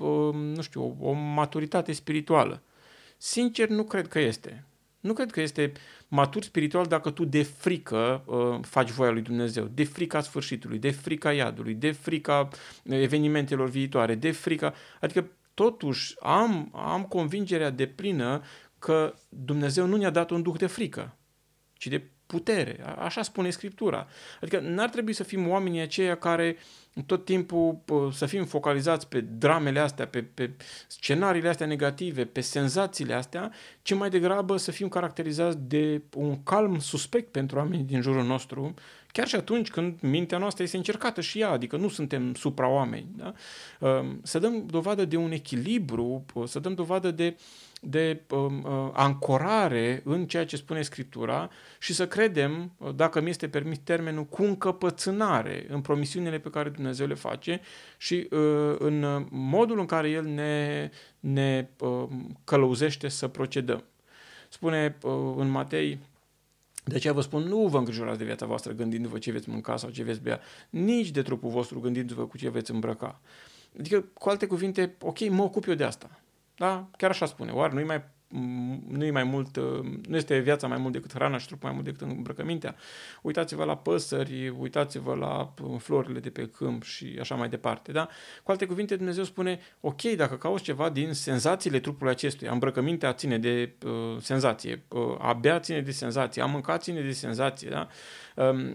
um, 0.00 0.36
nu 0.36 0.62
știu, 0.62 0.96
o, 1.00 1.08
o 1.08 1.12
maturitate 1.12 1.92
spirituală. 1.92 2.62
Sincer, 3.16 3.68
nu 3.68 3.84
cred 3.84 4.08
că 4.08 4.18
este. 4.18 4.64
Nu 5.00 5.12
cred 5.12 5.30
că 5.30 5.40
este 5.40 5.72
matur 6.14 6.42
spiritual 6.42 6.86
dacă 6.86 7.10
tu 7.10 7.24
de 7.24 7.42
frică 7.42 8.22
uh, 8.24 8.58
faci 8.62 8.90
voia 8.90 9.10
lui 9.10 9.22
Dumnezeu, 9.22 9.64
de 9.64 9.84
frica 9.84 10.20
sfârșitului, 10.20 10.78
de 10.78 10.90
frica 10.90 11.32
iadului, 11.32 11.74
de 11.74 11.90
frica 11.90 12.48
uh, 12.84 12.96
evenimentelor 12.96 13.68
viitoare, 13.68 14.14
de 14.14 14.30
frica... 14.30 14.74
Adică 15.00 15.30
totuși 15.54 16.14
am, 16.20 16.72
am 16.74 17.02
convingerea 17.02 17.70
de 17.70 17.86
plină 17.86 18.42
că 18.78 19.14
Dumnezeu 19.28 19.86
nu 19.86 19.96
ne-a 19.96 20.10
dat 20.10 20.30
un 20.30 20.42
duh 20.42 20.56
de 20.56 20.66
frică, 20.66 21.16
ci 21.72 21.86
de 21.86 22.10
putere. 22.32 22.96
Așa 22.98 23.22
spune 23.22 23.50
Scriptura. 23.50 24.06
Adică 24.40 24.60
n-ar 24.60 24.88
trebui 24.88 25.12
să 25.12 25.22
fim 25.22 25.48
oamenii 25.48 25.80
aceia 25.80 26.16
care 26.16 26.56
tot 27.06 27.24
timpul 27.24 27.78
să 28.12 28.26
fim 28.26 28.44
focalizați 28.44 29.08
pe 29.08 29.20
dramele 29.20 29.78
astea, 29.78 30.06
pe, 30.06 30.22
pe 30.22 30.50
scenariile 30.86 31.48
astea 31.48 31.66
negative, 31.66 32.24
pe 32.24 32.40
senzațiile 32.40 33.14
astea, 33.14 33.52
ci 33.82 33.94
mai 33.94 34.10
degrabă 34.10 34.56
să 34.56 34.70
fim 34.70 34.88
caracterizați 34.88 35.58
de 35.60 36.02
un 36.14 36.42
calm 36.42 36.78
suspect 36.78 37.30
pentru 37.30 37.58
oamenii 37.58 37.84
din 37.84 38.00
jurul 38.00 38.24
nostru, 38.24 38.74
chiar 39.12 39.26
și 39.26 39.36
atunci 39.36 39.70
când 39.70 40.00
mintea 40.00 40.38
noastră 40.38 40.62
este 40.62 40.76
încercată 40.76 41.20
și 41.20 41.40
ea, 41.40 41.50
adică 41.50 41.76
nu 41.76 41.88
suntem 41.88 42.34
supra-oameni. 42.34 43.06
Da? 43.16 43.32
Să 44.22 44.38
dăm 44.38 44.66
dovadă 44.66 45.04
de 45.04 45.16
un 45.16 45.32
echilibru, 45.32 46.24
să 46.46 46.58
dăm 46.58 46.74
dovadă 46.74 47.10
de 47.10 47.36
uh, 47.36 47.72
de 47.84 48.20
um, 48.30 48.64
uh, 48.64 48.90
ancorare 48.92 50.02
în 50.04 50.26
ceea 50.26 50.44
ce 50.44 50.56
spune 50.56 50.82
Scriptura 50.82 51.50
și 51.78 51.94
să 51.94 52.06
credem, 52.06 52.72
uh, 52.76 52.94
dacă 52.94 53.20
mi 53.20 53.30
este 53.30 53.48
permis 53.48 53.78
termenul, 53.78 54.24
cu 54.24 54.42
încăpățânare 54.42 55.66
în 55.68 55.80
promisiunile 55.80 56.38
pe 56.38 56.50
care 56.50 56.68
Dumnezeu 56.68 57.06
le 57.06 57.14
face 57.14 57.60
și 57.96 58.28
uh, 58.30 58.74
în 58.78 59.26
modul 59.30 59.78
în 59.78 59.86
care 59.86 60.10
El 60.10 60.24
ne, 60.24 60.90
ne 61.20 61.68
uh, 61.78 62.08
călăuzește 62.44 63.08
să 63.08 63.28
procedăm. 63.28 63.84
Spune 64.48 64.96
uh, 65.02 65.12
în 65.36 65.48
Matei, 65.48 65.98
de 66.84 66.94
aceea 66.94 67.12
vă 67.12 67.20
spun, 67.20 67.42
nu 67.42 67.66
vă 67.66 67.78
îngrijorați 67.78 68.18
de 68.18 68.24
viața 68.24 68.46
voastră 68.46 68.72
gândindu-vă 68.72 69.18
ce 69.18 69.32
veți 69.32 69.50
mânca 69.50 69.76
sau 69.76 69.90
ce 69.90 70.02
veți 70.02 70.20
bea, 70.20 70.40
nici 70.70 71.10
de 71.10 71.22
trupul 71.22 71.50
vostru 71.50 71.80
gândindu-vă 71.80 72.26
cu 72.26 72.38
ce 72.38 72.50
veți 72.50 72.70
îmbrăca. 72.70 73.20
Adică, 73.78 74.00
cu 74.00 74.28
alte 74.28 74.46
cuvinte, 74.46 74.96
ok, 75.00 75.28
mă 75.28 75.42
ocup 75.42 75.66
eu 75.66 75.74
de 75.74 75.84
asta. 75.84 76.20
Da? 76.56 76.88
Chiar 76.96 77.10
așa 77.10 77.26
spune. 77.26 77.50
Oare 77.50 77.72
nu-i 77.72 77.84
mai 77.84 78.02
nu, 78.88 79.12
mai 79.12 79.24
mult, 79.24 79.56
nu 80.08 80.16
este 80.16 80.38
viața 80.38 80.66
mai 80.66 80.78
mult 80.78 80.92
decât 80.92 81.12
hrana 81.12 81.38
și 81.38 81.46
trupul 81.46 81.68
mai 81.68 81.74
mult 81.74 81.84
decât 81.84 82.16
îmbrăcămintea. 82.16 82.76
Uitați-vă 83.22 83.64
la 83.64 83.76
păsări, 83.76 84.48
uitați-vă 84.48 85.14
la 85.14 85.54
florile 85.78 86.20
de 86.20 86.30
pe 86.30 86.48
câmp 86.48 86.82
și 86.82 87.16
așa 87.20 87.34
mai 87.34 87.48
departe. 87.48 87.92
Da? 87.92 88.08
Cu 88.42 88.50
alte 88.50 88.66
cuvinte, 88.66 88.96
Dumnezeu 88.96 89.24
spune, 89.24 89.60
ok, 89.80 90.02
dacă 90.02 90.36
cauți 90.36 90.62
ceva 90.62 90.90
din 90.90 91.12
senzațiile 91.12 91.80
trupului 91.80 92.12
acestuia, 92.12 92.52
îmbrăcămintea 92.52 93.12
ține 93.12 93.38
de 93.38 93.74
uh, 93.86 94.20
senzație, 94.20 94.82
uh, 94.88 95.16
abia 95.18 95.58
ține 95.58 95.80
de 95.80 95.90
senzație, 95.90 96.42
a 96.42 96.46
mâncat 96.46 96.82
ține 96.82 97.00
de 97.00 97.12
senzație, 97.12 97.68
da? 97.68 97.88
Um, 98.36 98.74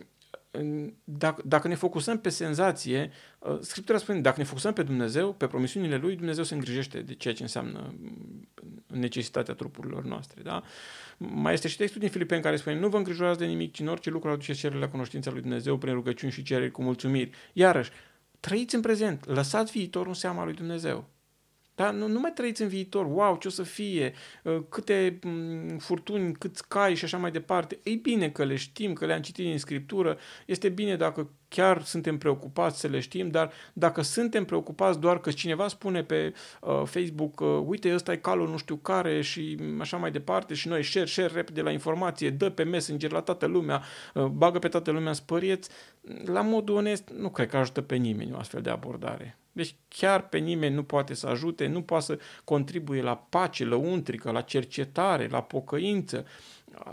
dacă, 1.04 1.42
dacă 1.46 1.68
ne 1.68 1.76
focusăm 1.76 2.20
pe 2.20 2.30
senzație, 2.30 3.12
uh, 3.40 3.58
Scriptura 3.62 3.98
spune, 3.98 4.20
dacă 4.20 4.36
ne 4.38 4.44
focusăm 4.44 4.74
pe 4.74 4.84
Dumnezeu, 4.84 5.34
pe 5.34 5.48
promisiunile 5.48 5.98
Lui, 5.98 6.16
Dumnezeu 6.16 6.44
se 6.44 6.54
îngrijește 6.54 7.00
de 7.00 7.14
ceea 7.14 7.34
ce 7.34 7.42
înseamnă 7.42 7.94
mm, 8.00 8.27
necesitatea 8.88 9.54
trupurilor 9.54 10.04
noastre. 10.04 10.42
Da? 10.42 10.64
Mai 11.18 11.54
este 11.54 11.68
și 11.68 11.78
textul 11.78 12.02
din 12.02 12.10
Filipeni 12.10 12.42
care 12.42 12.56
spune, 12.56 12.80
nu 12.80 12.90
vă 12.90 12.98
îngrijorați 12.98 13.40
de 13.40 13.46
nimic, 13.46 13.74
ci 13.74 13.80
în 13.80 13.88
orice 13.88 14.10
lucru 14.10 14.30
aduceți 14.30 14.60
cerere 14.60 14.80
la 14.80 14.90
cunoștința 14.90 15.32
Lui 15.32 15.42
Dumnezeu 15.42 15.78
prin 15.78 15.94
rugăciuni 15.94 16.32
și 16.32 16.44
cereri 16.44 16.72
cu 16.72 16.82
mulțumiri. 16.84 17.32
Iarăși, 17.54 17.92
trăiți 18.40 18.76
în 18.76 18.82
prezent, 18.82 19.26
lăsați 19.26 19.72
viitorul 19.72 20.08
în 20.08 20.14
seama 20.14 20.44
Lui 20.44 20.54
Dumnezeu. 20.54 21.10
Da? 21.76 21.92
Nu, 21.92 22.08
nu 22.08 22.20
mai 22.20 22.32
trăiți 22.32 22.62
în 22.62 22.68
viitor, 22.68 23.06
wow, 23.06 23.38
ce 23.38 23.48
o 23.48 23.52
să 23.52 23.64
fie, 23.64 24.14
uh, 24.44 24.58
câte 24.70 25.20
mm, 25.24 25.78
furtuni, 25.78 26.34
câți 26.34 26.68
cai 26.68 26.96
și 26.96 27.04
așa 27.04 27.18
mai 27.18 27.32
departe. 27.32 27.80
E 27.84 27.96
bine 27.96 28.30
că 28.30 28.44
le 28.44 28.56
știm, 28.56 28.94
că 28.94 29.06
le-am 29.06 29.22
citit 29.22 29.52
în 29.52 29.58
Scriptură, 29.58 30.18
este 30.46 30.70
bine 30.70 30.96
dacă 30.96 31.30
chiar 31.50 31.84
suntem 31.84 32.18
preocupați 32.18 32.80
să 32.80 32.88
le 32.88 33.00
știm, 33.00 33.30
dar 33.30 33.52
dacă 33.74 34.02
suntem 34.02 34.46
preocupați 34.46 35.00
doar 35.00 35.20
că 35.20 35.32
cineva 35.32 35.68
spune 35.68 36.04
pe 36.04 36.34
uh, 36.62 36.82
Facebook, 36.86 37.40
uh, 37.40 37.62
uite, 37.66 37.94
ăsta 37.94 38.12
e 38.12 38.18
calul 38.18 38.50
nu 38.50 38.58
știu 38.58 38.76
care 38.76 39.22
și 39.22 39.58
așa 39.80 39.98
mai 39.98 40.12
departe 40.12 40.54
și 40.54 40.68
noi 40.68 40.84
share, 40.84 41.06
share 41.06 41.34
repede 41.34 41.62
la 41.62 41.72
informație, 41.72 42.30
dă 42.30 42.50
pe 42.50 42.64
Messenger 42.64 43.12
la 43.12 43.22
toată 43.22 43.46
lumea, 43.46 43.84
uh, 44.14 44.26
bagă 44.26 44.60
pe 44.60 44.68
toată 44.68 44.92
lumea 44.92 45.10
în 45.10 45.14
spărieți, 45.14 45.70
la 46.26 46.42
modul 46.42 46.76
onest, 46.76 47.10
nu 47.10 47.30
cred 47.30 47.50
că 47.50 47.58
ajută 47.58 47.82
pe 47.82 47.96
nimeni 47.96 48.34
o 48.34 48.38
astfel 48.38 48.62
de 48.62 48.70
abordare. 48.70 49.38
Deci 49.52 49.76
chiar 49.88 50.28
pe 50.28 50.38
nimeni 50.38 50.76
nu 50.76 50.84
poate 50.84 51.14
să 51.14 51.28
ajute, 51.28 51.68
nu 51.68 51.82
poate 51.82 52.04
să 52.04 52.20
contribuie 52.44 53.02
la 53.02 53.16
pace 53.16 53.66
lăuntrică, 53.66 54.32
la 54.32 54.42
cercetare, 54.42 55.28
la 55.28 55.42
pocăință. 55.42 56.26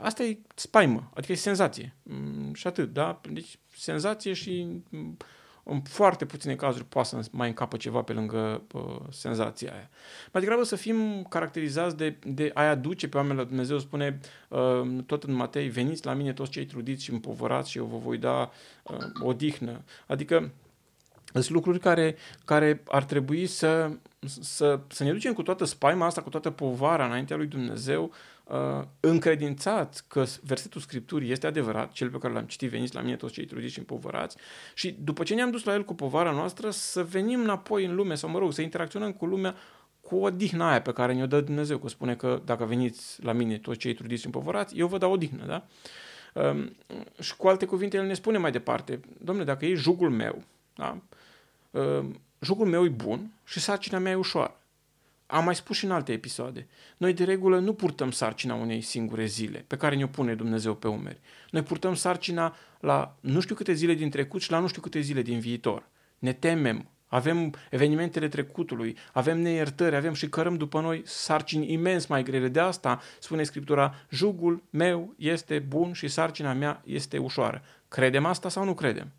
Asta 0.02 0.22
e 0.22 0.38
spaimă, 0.54 1.10
adică 1.14 1.32
e 1.32 1.34
senzație. 1.34 1.94
Mm, 2.02 2.54
și 2.54 2.66
atât, 2.66 2.92
da? 2.92 3.20
Deci 3.30 3.58
senzație 3.76 4.32
și 4.32 4.66
mm, 4.88 5.16
în 5.64 5.80
foarte 5.80 6.24
puține 6.24 6.54
cazuri 6.54 6.84
poate 6.84 7.08
să 7.08 7.28
mai 7.30 7.48
încapă 7.48 7.76
ceva 7.76 8.02
pe 8.02 8.12
lângă 8.12 8.62
uh, 8.72 9.00
senzația 9.10 9.72
aia. 9.72 9.90
Mai 10.32 10.42
degrabă 10.42 10.62
să 10.62 10.76
fim 10.76 11.26
caracterizați 11.28 11.96
de, 11.96 12.16
de 12.24 12.50
a 12.54 12.62
aduce 12.62 13.08
pe 13.08 13.16
oameni 13.16 13.38
la 13.38 13.44
Dumnezeu, 13.44 13.78
spune 13.78 14.20
uh, 14.48 15.02
tot 15.06 15.22
în 15.22 15.34
Matei, 15.34 15.68
veniți 15.68 16.06
la 16.06 16.12
mine 16.12 16.32
toți 16.32 16.50
cei 16.50 16.66
trudiți 16.66 17.04
și 17.04 17.12
împovărați 17.12 17.70
și 17.70 17.78
eu 17.78 17.84
vă 17.84 17.96
voi 17.96 18.18
da 18.18 18.50
uh, 18.82 18.96
odihnă. 19.20 19.82
Adică 20.06 20.50
sunt 21.32 21.48
lucruri 21.48 21.78
care, 21.78 22.16
care 22.44 22.82
ar 22.86 23.04
trebui 23.04 23.46
să, 23.46 23.90
să, 24.40 24.80
să 24.88 25.04
ne 25.04 25.12
ducem 25.12 25.32
cu 25.32 25.42
toată 25.42 25.64
spaima 25.64 26.06
asta, 26.06 26.22
cu 26.22 26.28
toată 26.28 26.50
povara 26.50 27.06
înaintea 27.06 27.36
lui 27.36 27.46
Dumnezeu, 27.46 28.04
uh, 28.04 28.14
încredințați 29.00 30.08
că 30.08 30.24
versetul 30.42 30.80
Scripturii 30.80 31.30
este 31.30 31.46
adevărat, 31.46 31.92
cel 31.92 32.10
pe 32.10 32.18
care 32.18 32.32
l-am 32.32 32.44
citit, 32.44 32.70
veniți 32.70 32.94
la 32.94 33.00
mine 33.00 33.16
toți 33.16 33.32
cei 33.32 33.44
trudiți 33.44 33.72
și 33.72 33.78
împovărați, 33.78 34.36
și 34.74 34.96
după 35.04 35.22
ce 35.22 35.34
ne-am 35.34 35.50
dus 35.50 35.64
la 35.64 35.72
el 35.72 35.84
cu 35.84 35.94
povara 35.94 36.30
noastră, 36.30 36.70
să 36.70 37.04
venim 37.04 37.40
înapoi 37.40 37.84
în 37.84 37.94
lume, 37.94 38.14
sau 38.14 38.30
mă 38.30 38.38
rog, 38.38 38.52
să 38.52 38.62
interacționăm 38.62 39.12
cu 39.12 39.26
lumea 39.26 39.54
cu 40.00 40.16
o 40.16 40.30
dihnă 40.30 40.64
aia 40.64 40.82
pe 40.82 40.92
care 40.92 41.14
ne-o 41.14 41.26
dă 41.26 41.40
Dumnezeu, 41.40 41.78
că 41.78 41.88
spune 41.88 42.14
că 42.14 42.42
dacă 42.44 42.64
veniți 42.64 43.24
la 43.24 43.32
mine 43.32 43.58
toți 43.58 43.78
cei 43.78 43.94
trudiți 43.94 44.20
și 44.20 44.26
împovărați, 44.26 44.78
eu 44.78 44.86
vă 44.86 44.98
dau 44.98 45.12
o 45.12 45.16
dihnă, 45.16 45.46
da? 45.46 45.66
Um, 46.42 46.76
și 47.20 47.36
cu 47.36 47.48
alte 47.48 47.66
cuvinte, 47.66 47.96
el 47.96 48.06
ne 48.06 48.14
spune 48.14 48.38
mai 48.38 48.52
departe, 48.52 49.00
domnule, 49.18 49.46
dacă 49.46 49.66
e 49.66 49.74
jugul 49.74 50.10
meu, 50.10 50.42
da? 50.74 50.98
Um, 51.70 52.20
jugul 52.40 52.66
meu 52.66 52.84
e 52.84 52.88
bun 52.88 53.30
și 53.44 53.60
sarcina 53.60 53.98
mea 53.98 54.12
e 54.12 54.14
ușoară. 54.14 54.58
Am 55.26 55.44
mai 55.44 55.54
spus 55.54 55.76
și 55.76 55.84
în 55.84 55.90
alte 55.90 56.12
episoade. 56.12 56.66
Noi 56.96 57.12
de 57.12 57.24
regulă 57.24 57.58
nu 57.58 57.74
purtăm 57.74 58.10
sarcina 58.10 58.54
unei 58.54 58.80
singure 58.80 59.24
zile 59.24 59.64
pe 59.66 59.76
care 59.76 59.96
ne-o 59.96 60.06
pune 60.06 60.34
Dumnezeu 60.34 60.74
pe 60.74 60.88
umeri. 60.88 61.20
Noi 61.50 61.62
purtăm 61.62 61.94
sarcina 61.94 62.56
la 62.80 63.16
nu 63.20 63.40
știu 63.40 63.54
câte 63.54 63.72
zile 63.72 63.94
din 63.94 64.10
trecut 64.10 64.42
și 64.42 64.50
la 64.50 64.58
nu 64.58 64.66
știu 64.66 64.80
câte 64.80 65.00
zile 65.00 65.22
din 65.22 65.38
viitor. 65.38 65.88
Ne 66.18 66.32
temem, 66.32 66.88
avem 67.06 67.54
evenimentele 67.70 68.28
trecutului, 68.28 68.96
avem 69.12 69.40
neiertări, 69.40 69.96
avem 69.96 70.14
și 70.14 70.28
cărăm 70.28 70.56
după 70.56 70.80
noi 70.80 71.02
sarcini 71.04 71.72
imens 71.72 72.06
mai 72.06 72.22
grele. 72.22 72.48
De 72.48 72.60
asta 72.60 73.00
spune 73.20 73.42
Scriptura, 73.42 73.94
jugul 74.10 74.62
meu 74.70 75.14
este 75.16 75.58
bun 75.58 75.92
și 75.92 76.08
sarcina 76.08 76.52
mea 76.52 76.82
este 76.84 77.18
ușoară. 77.18 77.62
Credem 77.88 78.24
asta 78.24 78.48
sau 78.48 78.64
nu 78.64 78.74
credem? 78.74 79.12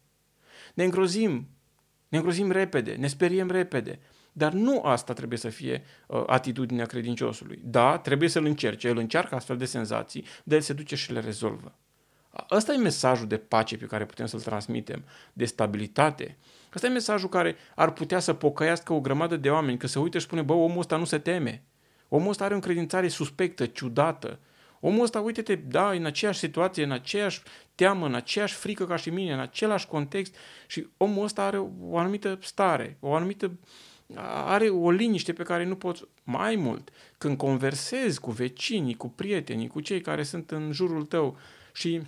Ne 0.74 0.84
îngrozim, 0.84 1.48
ne 2.08 2.18
îngrozim 2.18 2.52
repede, 2.52 2.94
ne 2.94 3.08
speriem 3.08 3.52
repede. 3.52 4.00
Dar 4.38 4.52
nu 4.52 4.82
asta 4.84 5.14
trebuie 5.14 5.38
să 5.38 5.50
fie 5.50 5.84
uh, 6.08 6.24
atitudinea 6.26 6.86
credinciosului. 6.86 7.60
Da, 7.64 7.98
trebuie 7.98 8.30
să-l 8.30 8.46
încerce, 8.46 8.88
el 8.88 8.98
încearcă 8.98 9.36
astfel 9.36 9.58
de 9.58 9.66
senzații, 9.66 10.26
dar 10.44 10.58
el 10.58 10.64
se 10.64 10.74
duce 10.74 10.96
și 10.96 11.12
le 11.12 11.20
rezolvă. 11.20 11.76
Ăsta 12.52 12.74
e 12.74 12.78
mesajul 12.78 13.28
de 13.28 13.38
pace 13.38 13.78
pe 13.78 13.86
care 13.86 14.06
putem 14.06 14.26
să-l 14.26 14.42
transmitem, 14.42 15.04
de 15.34 15.46
stabilitate. 15.46 16.38
Ăsta 16.76 16.88
e 16.88 16.90
mesajul 16.90 17.30
care 17.30 17.56
ar 17.76 17.92
putea 17.92 18.20
să 18.20 18.34
pocăiască 18.34 18.94
o 18.94 19.00
grămadă 19.00 19.36
de 19.38 19.50
oameni, 19.50 19.78
că 19.78 19.88
se 19.88 20.00
uită 20.00 20.18
și 20.18 20.26
spune, 20.26 20.42
bă, 20.42 20.54
omul 20.54 20.80
ăsta 20.80 20.98
nu 20.98 21.06
se 21.06 21.18
teme. 21.18 21.64
Omul 22.10 22.30
ăsta 22.30 22.44
are 22.44 22.54
o 22.54 22.56
încredințare 22.56 23.08
suspectă, 23.08 23.66
ciudată. 23.66 24.40
Omul 24.80 25.04
ăsta, 25.04 25.20
uite-te, 25.20 25.56
da, 25.56 25.92
în 25.92 26.06
aceeași 26.06 26.40
situație, 26.40 26.84
în 26.84 26.92
aceeași 26.92 27.42
teamă, 27.76 28.06
în 28.06 28.16
aceeași 28.16 28.54
frică 28.54 28.86
ca 28.86 28.96
și 28.96 29.10
mine, 29.10 29.34
în 29.34 29.40
același 29.40 29.88
context 29.88 30.36
și 30.68 30.88
omul 30.98 31.24
ăsta 31.24 31.44
are 31.44 31.58
o 31.82 31.98
anumită 31.98 32.38
stare, 32.42 32.98
o 33.00 33.14
anumită 33.14 33.52
are 34.46 34.70
o 34.70 34.92
liniște 34.92 35.34
pe 35.34 35.44
care 35.44 35.66
nu 35.66 35.76
poți 35.76 36.04
mai 36.24 36.56
mult. 36.56 36.90
Când 37.18 37.38
conversezi 37.38 38.20
cu 38.20 38.32
vecinii, 38.32 38.96
cu 38.96 39.10
prietenii, 39.10 39.68
cu 39.68 39.80
cei 39.80 40.02
care 40.02 40.24
sunt 40.24 40.52
în 40.52 40.72
jurul 40.72 41.06
tău 41.06 41.38
și 41.74 42.02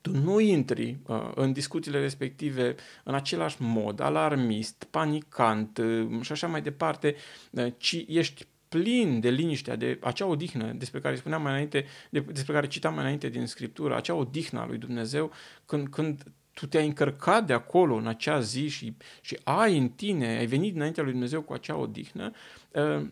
tu 0.00 0.16
nu 0.16 0.40
intri 0.40 0.96
uh, 1.06 1.30
în 1.34 1.52
discuțiile 1.52 2.00
respective 2.00 2.74
în 3.04 3.14
același 3.14 3.56
mod, 3.58 4.00
alarmist, 4.00 4.86
panicant 4.90 5.78
uh, 5.78 6.20
și 6.20 6.32
așa 6.32 6.46
mai 6.46 6.62
departe, 6.62 7.16
uh, 7.50 7.72
ci 7.76 8.04
ești 8.06 8.46
plin 8.68 9.20
de 9.20 9.30
liniștea, 9.30 9.76
de 9.76 9.98
acea 10.02 10.26
odihnă 10.26 10.72
despre 10.72 11.00
care 11.00 11.16
spuneam 11.16 11.42
mai 11.42 11.52
înainte, 11.52 11.84
de, 12.10 12.20
despre 12.20 12.52
care 12.52 12.66
citam 12.66 12.92
mai 12.92 13.02
înainte 13.02 13.28
din 13.28 13.46
Scriptură, 13.46 13.96
acea 13.96 14.14
odihnă 14.14 14.60
a 14.60 14.66
lui 14.66 14.78
Dumnezeu, 14.78 15.32
când, 15.66 15.88
când 15.88 16.22
tu 16.58 16.66
te-ai 16.66 16.86
încărcat 16.86 17.46
de 17.46 17.52
acolo 17.52 17.94
în 17.94 18.06
acea 18.06 18.40
zi 18.40 18.68
și, 18.68 18.96
și 19.20 19.38
ai 19.44 19.78
în 19.78 19.88
tine, 19.88 20.26
ai 20.26 20.46
venit 20.46 20.74
înaintea 20.74 21.02
lui 21.02 21.12
Dumnezeu 21.12 21.42
cu 21.42 21.52
acea 21.52 21.76
odihnă, 21.76 22.30
uh, 22.72 23.06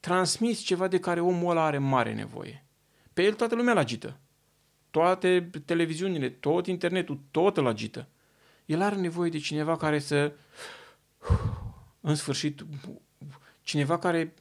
transmiți 0.00 0.62
ceva 0.62 0.88
de 0.88 1.00
care 1.00 1.20
omul 1.20 1.50
ăla 1.50 1.64
are 1.64 1.78
mare 1.78 2.14
nevoie. 2.14 2.64
Pe 3.12 3.22
el 3.22 3.34
toată 3.34 3.54
lumea 3.54 3.72
îl 3.72 3.78
agită. 3.78 4.18
Toate 4.90 5.50
televiziunile, 5.64 6.28
tot 6.28 6.66
internetul, 6.66 7.20
tot 7.30 7.56
îl 7.56 7.66
agită. 7.66 8.08
El 8.64 8.82
are 8.82 8.96
nevoie 8.96 9.30
de 9.30 9.38
cineva 9.38 9.76
care 9.76 9.98
să, 9.98 10.32
în 12.00 12.14
sfârșit, 12.14 12.66
cineva 13.62 13.98
care, 13.98 14.34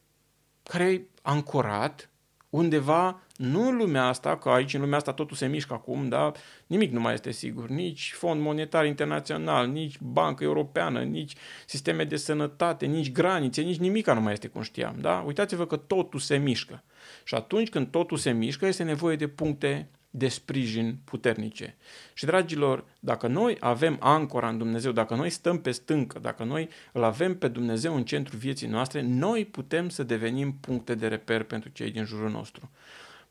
care 0.63 0.91
e 0.91 1.02
ancorat 1.22 2.10
undeva, 2.50 3.22
nu 3.36 3.67
în 3.67 3.78
lumea 3.78 4.06
asta, 4.06 4.38
că 4.38 4.50
aici 4.50 4.74
în 4.74 4.82
lumea 4.82 4.98
asta 4.98 5.13
totul 5.13 5.36
se 5.36 5.48
mișcă 5.48 5.74
acum, 5.74 6.10
da? 6.10 6.32
nimic 6.67 6.91
nu 6.91 7.00
mai 7.00 7.13
este 7.13 7.32
sigur, 7.32 7.69
nici 7.69 8.13
fond 8.13 8.41
monetar 8.41 8.86
internațional, 8.86 9.67
nici 9.67 9.98
bancă 10.00 10.43
europeană, 10.43 11.02
nici 11.02 11.36
sisteme 11.65 12.04
de 12.04 12.15
sănătate, 12.15 12.86
nici 12.86 13.12
granițe, 13.12 13.62
nici 13.62 13.78
nimic 13.78 14.08
nu 14.08 14.21
mai 14.21 14.34
este 14.34 14.48
cum 14.48 14.62
știam. 14.62 14.95
Da? 15.02 15.24
Uitați-vă 15.26 15.65
că 15.65 15.76
totul 15.76 16.19
se 16.19 16.38
mișcă. 16.38 16.84
Și 17.24 17.36
atunci 17.36 17.69
când 17.69 17.88
totul 17.88 18.17
se 18.17 18.32
mișcă, 18.32 18.65
este 18.65 18.84
nevoie 18.84 19.15
de 19.15 19.28
puncte 19.28 19.89
de 20.17 20.28
sprijin 20.28 20.98
puternice. 21.04 21.78
Și, 22.13 22.26
dragilor, 22.26 22.86
dacă 23.00 23.28
noi 23.28 23.58
avem 23.60 23.98
ancora 24.00 24.50
în 24.50 24.58
Dumnezeu, 24.58 24.91
dacă 24.91 25.15
noi 25.15 25.30
stăm 25.30 25.62
pe 25.62 25.71
stâncă, 25.71 26.19
dacă 26.19 26.43
noi 26.43 26.69
îl 26.91 27.04
avem 27.04 27.38
pe 27.38 27.48
Dumnezeu 27.48 27.95
în 27.95 28.06
centrul 28.06 28.39
vieții 28.39 28.67
noastre, 28.67 29.02
noi 29.02 29.45
putem 29.45 29.89
să 29.89 30.04
devenim 30.04 30.54
puncte 30.54 30.95
de 30.95 31.08
reper 31.08 31.43
pentru 31.43 31.69
cei 31.69 31.91
din 31.91 32.06
jurul 32.06 32.30
nostru. 32.30 32.71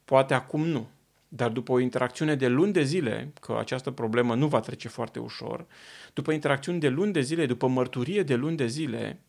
Poate 0.04 0.34
acum 0.34 0.66
nu, 0.66 0.88
dar 1.28 1.50
după 1.50 1.72
o 1.72 1.78
interacțiune 1.78 2.34
de 2.34 2.48
luni 2.48 2.72
de 2.72 2.82
zile, 2.82 3.32
că 3.40 3.56
această 3.58 3.90
problemă 3.90 4.34
nu 4.34 4.46
va 4.46 4.60
trece 4.60 4.88
foarte 4.88 5.18
ușor, 5.18 5.66
după 6.12 6.32
interacțiuni 6.32 6.80
de 6.80 6.88
luni 6.88 7.12
de 7.12 7.20
zile, 7.20 7.46
după 7.46 7.66
mărturie 7.66 8.22
de 8.22 8.34
luni 8.34 8.56
de 8.56 8.66
zile, 8.66 9.20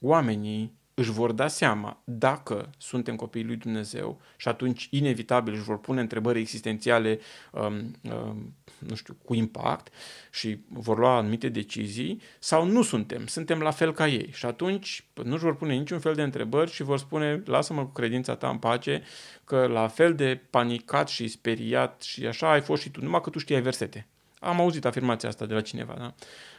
oamenii 0.00 0.77
își 0.98 1.10
vor 1.10 1.32
da 1.32 1.48
seama 1.48 2.00
dacă 2.04 2.70
suntem 2.78 3.16
copiii 3.16 3.44
lui 3.44 3.56
Dumnezeu 3.56 4.20
și 4.36 4.48
atunci 4.48 4.88
inevitabil 4.90 5.52
își 5.54 5.62
vor 5.62 5.80
pune 5.80 6.00
întrebări 6.00 6.38
existențiale 6.38 7.18
um, 7.52 7.94
um, 8.12 8.54
nu 8.78 8.94
știu, 8.94 9.16
cu 9.24 9.34
impact 9.34 9.88
și 10.30 10.58
vor 10.68 10.98
lua 10.98 11.16
anumite 11.16 11.48
decizii 11.48 12.20
sau 12.38 12.66
nu 12.66 12.82
suntem, 12.82 13.26
suntem 13.26 13.60
la 13.60 13.70
fel 13.70 13.92
ca 13.92 14.08
ei 14.08 14.30
și 14.32 14.46
atunci 14.46 15.04
nu 15.24 15.32
își 15.32 15.42
vor 15.42 15.56
pune 15.56 15.74
niciun 15.74 15.98
fel 15.98 16.14
de 16.14 16.22
întrebări 16.22 16.70
și 16.70 16.82
vor 16.82 16.98
spune 16.98 17.42
lasă-mă 17.44 17.82
cu 17.82 17.92
credința 17.92 18.34
ta 18.34 18.48
în 18.48 18.58
pace 18.58 19.02
că 19.44 19.66
la 19.66 19.88
fel 19.88 20.14
de 20.14 20.40
panicat 20.50 21.08
și 21.08 21.28
speriat 21.28 22.02
și 22.02 22.26
așa 22.26 22.50
ai 22.50 22.60
fost 22.60 22.82
și 22.82 22.90
tu, 22.90 23.02
numai 23.02 23.20
că 23.20 23.30
tu 23.30 23.38
știai 23.38 23.62
versete. 23.62 24.06
Am 24.40 24.60
auzit 24.60 24.84
afirmația 24.84 25.28
asta 25.28 25.46
de 25.46 25.54
la 25.54 25.60
cineva, 25.60 25.94
da? 25.98 26.14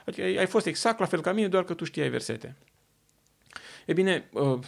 Adică 0.05 0.39
ai 0.39 0.47
fost 0.47 0.65
exact 0.65 0.99
la 0.99 1.05
fel 1.05 1.21
ca 1.21 1.31
mine, 1.31 1.47
doar 1.47 1.63
că 1.63 1.73
tu 1.73 1.83
știai 1.83 2.09
versete. 2.09 2.55
E 3.89 3.93
bine, 3.93 4.29
uh, 4.33 4.59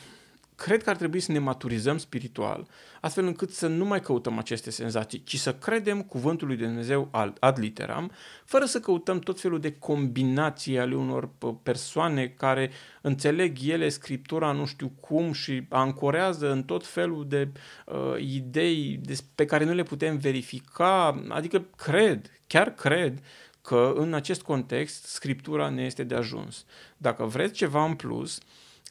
cred 0.55 0.83
că 0.83 0.89
ar 0.89 0.95
trebui 0.95 1.19
să 1.19 1.31
ne 1.31 1.39
maturizăm 1.39 1.97
spiritual, 1.97 2.67
astfel 3.01 3.25
încât 3.25 3.51
să 3.51 3.67
nu 3.67 3.85
mai 3.85 3.99
căutăm 3.99 4.37
aceste 4.37 4.69
senzații, 4.69 5.23
ci 5.23 5.37
să 5.37 5.53
credem 5.53 6.01
cuvântul 6.01 6.47
lui 6.47 6.55
Dumnezeu 6.55 7.09
ad 7.39 7.59
literam, 7.59 8.11
fără 8.45 8.65
să 8.65 8.79
căutăm 8.79 9.19
tot 9.19 9.39
felul 9.39 9.59
de 9.59 9.71
combinații 9.71 10.79
ale 10.79 10.95
unor 10.95 11.29
persoane 11.63 12.27
care 12.27 12.71
înțeleg 13.01 13.57
ele 13.63 13.89
Scriptura 13.89 14.51
nu 14.51 14.65
știu 14.65 14.91
cum 14.99 15.31
și 15.31 15.63
ancorează 15.69 16.51
în 16.51 16.63
tot 16.63 16.87
felul 16.87 17.27
de 17.27 17.49
uh, 17.85 18.19
idei 18.19 19.01
pe 19.35 19.45
care 19.45 19.63
nu 19.63 19.73
le 19.73 19.83
putem 19.83 20.17
verifica, 20.17 21.23
adică 21.29 21.65
cred, 21.75 22.31
chiar 22.47 22.73
cred 22.73 23.19
că 23.61 23.93
în 23.95 24.13
acest 24.13 24.41
context 24.41 25.05
Scriptura 25.05 25.69
ne 25.69 25.83
este 25.83 26.03
de 26.03 26.15
ajuns. 26.15 26.65
Dacă 26.97 27.25
vreți 27.25 27.53
ceva 27.53 27.85
în 27.85 27.95
plus, 27.95 28.39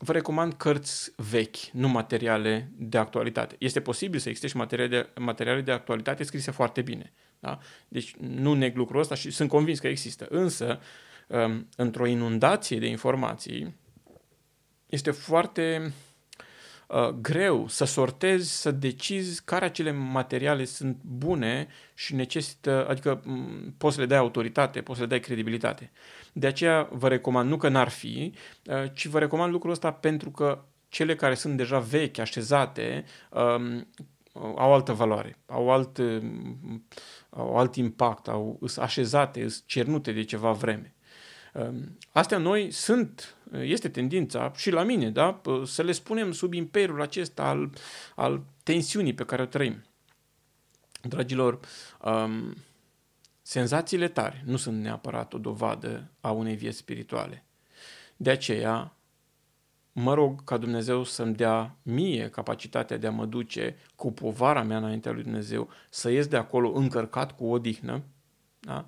vă 0.03 0.13
recomand 0.13 0.53
cărți 0.53 1.13
vechi, 1.17 1.57
nu 1.73 1.89
materiale 1.89 2.71
de 2.77 2.99
actualitate. 2.99 3.57
Este 3.59 3.81
posibil 3.81 4.21
să 4.21 4.29
existe 4.29 4.49
și 4.49 4.57
materiale 4.57 4.89
de, 4.89 5.21
materiale 5.21 5.61
de 5.61 5.73
actualitate 5.73 6.25
scrise 6.25 6.51
foarte 6.51 6.83
bine. 6.83 7.13
Da? 7.39 7.59
Deci 7.89 8.15
nu 8.17 8.55
neg 8.55 8.77
lucrul 8.77 9.01
ăsta 9.01 9.15
și 9.15 9.31
sunt 9.31 9.49
convins 9.49 9.79
că 9.79 9.89
există. 9.89 10.27
Însă, 10.29 10.81
um, 11.27 11.69
într-o 11.77 12.07
inundație 12.07 12.79
de 12.79 12.87
informații, 12.87 13.77
este 14.87 15.11
foarte 15.11 15.93
uh, 16.87 17.09
greu 17.09 17.69
să 17.69 17.85
sortezi, 17.85 18.61
să 18.61 18.71
decizi 18.71 19.45
care 19.45 19.65
acele 19.65 19.91
materiale 19.91 20.65
sunt 20.65 20.97
bune 21.03 21.69
și 21.95 22.15
necesită, 22.15 22.87
adică 22.89 23.21
m- 23.21 23.77
poți 23.79 23.95
să 23.95 24.01
le 24.01 24.07
dai 24.07 24.19
autoritate, 24.19 24.81
poți 24.81 24.99
să 24.99 25.05
le 25.05 25.11
dai 25.11 25.21
credibilitate. 25.21 25.91
De 26.33 26.47
aceea 26.47 26.88
vă 26.93 27.09
recomand, 27.09 27.51
nu 27.51 27.57
că 27.57 27.69
n-ar 27.69 27.88
fi, 27.88 28.35
uh, 28.66 28.85
ci 28.95 29.07
vă 29.07 29.19
recomand 29.19 29.53
lucrul 29.53 29.73
ăsta 29.73 29.93
pentru 29.93 30.31
că 30.31 30.64
cele 30.88 31.14
care 31.14 31.35
sunt 31.35 31.57
deja 31.57 31.79
vechi, 31.79 32.19
așezate, 32.19 33.05
um, 33.31 33.88
au 34.35 34.73
altă 34.75 34.93
valoare, 34.93 35.38
au 35.47 35.71
alt, 35.71 35.99
um, 35.99 36.87
au 37.31 37.57
alt 37.57 37.75
impact, 37.75 38.29
au, 38.29 38.59
sunt 38.66 38.85
așezate, 38.85 39.49
sunt 39.49 39.66
cernute 39.66 40.12
de 40.12 40.23
ceva 40.23 40.53
vreme. 40.53 40.95
Um, 41.55 41.99
astea 42.12 42.38
noi 42.38 42.71
sunt, 42.71 43.37
este 43.61 43.88
tendința 43.88 44.53
și 44.57 44.71
la 44.71 44.83
mine, 44.83 45.11
da? 45.11 45.40
să 45.64 45.83
le 45.83 45.93
spunem 45.93 46.33
sub 46.33 46.53
imperiul 46.53 47.01
acesta 47.01 47.43
al, 47.43 47.71
al 48.14 48.43
tensiunii 48.62 49.14
pe 49.14 49.25
care 49.25 49.43
o 49.43 49.47
trăim. 49.47 49.85
Dragilor, 51.03 51.61
um, 52.05 52.55
senzațiile 53.51 54.09
tare 54.09 54.43
nu 54.47 54.57
sunt 54.57 54.81
neapărat 54.81 55.33
o 55.33 55.39
dovadă 55.39 56.11
a 56.21 56.31
unei 56.31 56.57
vieți 56.57 56.77
spirituale. 56.77 57.45
De 58.17 58.31
aceea, 58.31 58.97
mă 59.93 60.15
rog 60.15 60.45
ca 60.45 60.57
Dumnezeu 60.57 61.05
să-mi 61.05 61.35
dea 61.35 61.77
mie 61.83 62.29
capacitatea 62.29 62.97
de 62.97 63.07
a 63.07 63.11
mă 63.11 63.27
duce 63.27 63.77
cu 63.95 64.13
povara 64.13 64.63
mea 64.63 64.77
înaintea 64.77 65.13
lui 65.13 65.23
Dumnezeu, 65.23 65.69
să 65.89 66.11
ies 66.11 66.27
de 66.27 66.37
acolo 66.37 66.73
încărcat 66.73 67.37
cu 67.37 67.47
odihnă, 67.47 68.03
da? 68.61 68.87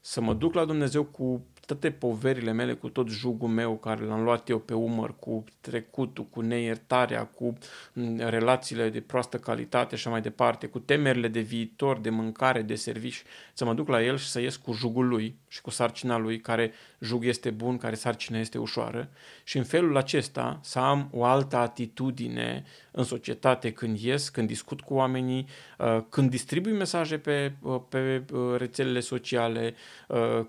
să 0.00 0.20
mă 0.20 0.34
duc 0.34 0.54
la 0.54 0.64
Dumnezeu 0.64 1.04
cu 1.04 1.46
toate 1.70 1.90
poverile 1.90 2.52
mele, 2.52 2.72
cu 2.72 2.88
tot 2.88 3.08
jugul 3.08 3.48
meu 3.48 3.76
care 3.76 4.04
l-am 4.04 4.22
luat 4.22 4.48
eu 4.48 4.58
pe 4.58 4.74
umăr, 4.74 5.14
cu 5.18 5.44
trecutul, 5.60 6.26
cu 6.30 6.40
neiertarea, 6.40 7.24
cu 7.24 7.58
mm, 7.92 8.18
relațiile 8.18 8.88
de 8.88 9.00
proastă 9.00 9.38
calitate 9.38 9.96
și 9.96 10.02
așa 10.02 10.10
mai 10.10 10.20
departe, 10.20 10.66
cu 10.66 10.78
temerile 10.78 11.28
de 11.28 11.40
viitor, 11.40 11.98
de 11.98 12.10
mâncare, 12.10 12.62
de 12.62 12.74
servici, 12.74 13.22
să 13.52 13.64
mă 13.64 13.74
duc 13.74 13.88
la 13.88 14.02
el 14.02 14.16
și 14.16 14.28
să 14.28 14.40
ies 14.40 14.56
cu 14.56 14.72
jugul 14.72 15.08
lui 15.08 15.38
și 15.48 15.60
cu 15.60 15.70
sarcina 15.70 16.18
lui, 16.18 16.40
care 16.40 16.72
jug 17.00 17.24
este 17.24 17.50
bun, 17.50 17.76
care 17.76 17.94
sarcina 17.94 18.38
este 18.38 18.58
ușoară. 18.58 19.08
Și 19.44 19.56
în 19.56 19.64
felul 19.64 19.96
acesta 19.96 20.60
să 20.62 20.78
am 20.78 21.08
o 21.12 21.24
altă 21.24 21.56
atitudine 21.56 22.64
în 22.90 23.04
societate 23.04 23.72
când 23.72 23.98
ies, 23.98 24.28
când 24.28 24.46
discut 24.46 24.80
cu 24.80 24.94
oamenii, 24.94 25.46
uh, 25.78 25.98
când 26.08 26.30
distribui 26.30 26.72
mesaje 26.72 27.18
pe, 27.18 27.52
uh, 27.62 27.80
pe 27.88 28.22
uh, 28.32 28.56
rețelele 28.56 29.00
sociale, 29.00 29.74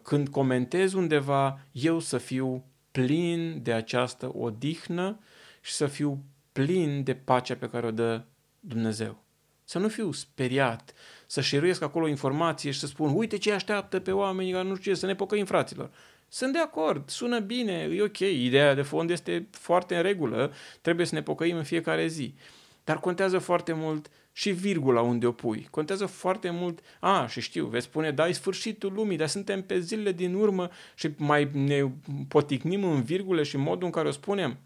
când 0.02 0.28
comentez 0.30 0.94
undeva, 1.12 1.60
eu 1.72 2.00
să 2.00 2.18
fiu 2.18 2.66
plin 2.92 3.60
de 3.64 3.74
această 3.74 4.32
odihnă 4.34 5.20
și 5.62 5.72
să 5.74 5.88
fiu 5.88 6.24
plin 6.52 7.04
de 7.04 7.14
pacea 7.14 7.56
pe 7.56 7.70
care 7.70 7.86
o 7.86 7.92
dă 7.92 8.24
Dumnezeu. 8.60 9.24
Să 9.64 9.80
nu 9.80 9.88
fiu 9.88 10.12
speriat, 10.12 10.94
să 11.28 11.42
șeruiesc 11.42 11.82
acolo 11.82 12.08
informație 12.08 12.72
și 12.72 12.80
să 12.80 12.88
spun, 12.88 13.16
uite 13.16 13.38
ce 13.38 13.52
așteaptă 13.52 14.00
pe 14.00 14.12
oamenii 14.12 14.52
care 14.52 14.68
nu 14.68 14.76
știu 14.76 14.92
ce, 14.92 15.00
să 15.00 15.06
ne 15.06 15.16
pocăim 15.16 15.46
fraților. 15.46 15.92
Sunt 16.28 16.54
de 16.54 16.60
acord, 16.60 17.10
sună 17.10 17.40
bine, 17.40 17.74
e 17.74 18.02
ok, 18.02 18.20
ideea 18.20 18.74
de 18.74 18.82
fond 18.82 19.10
este 19.10 19.48
foarte 19.52 19.96
în 19.96 20.02
regulă, 20.02 20.54
trebuie 20.82 21.06
să 21.06 21.16
ne 21.16 21.22
pocăim 21.22 21.56
în 21.56 21.64
fiecare 21.64 22.08
zi. 22.08 22.36
Dar 22.84 23.00
contează 23.00 23.38
foarte 23.38 23.74
mult 23.74 24.10
și 24.42 24.52
virgula 24.52 25.02
unde 25.02 25.28
o 25.28 25.32
pui. 25.32 25.68
Contează 25.70 26.06
foarte 26.06 26.50
mult, 26.50 26.80
a, 27.00 27.28
și 27.28 27.42
știu, 27.42 27.66
veți 27.66 27.86
spune, 27.86 28.12
da, 28.12 28.28
e 28.28 28.32
sfârșitul 28.32 28.94
lumii, 28.94 29.18
dar 29.18 29.28
suntem 29.28 29.62
pe 29.62 29.80
zilele 29.80 30.12
din 30.12 30.34
urmă 30.34 30.70
și 30.96 31.10
mai 31.18 31.50
ne 31.54 31.92
poticnim 32.28 32.84
în 32.84 33.02
virgule 33.02 33.44
și 33.44 33.56
în 33.56 33.62
modul 33.62 33.86
în 33.86 33.92
care 33.92 34.08
o 34.08 34.12
spunem. 34.12 34.58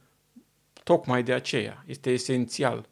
Tocmai 0.84 1.24
de 1.24 1.34
aceea 1.34 1.84
este 1.88 2.12
esențial 2.12 2.90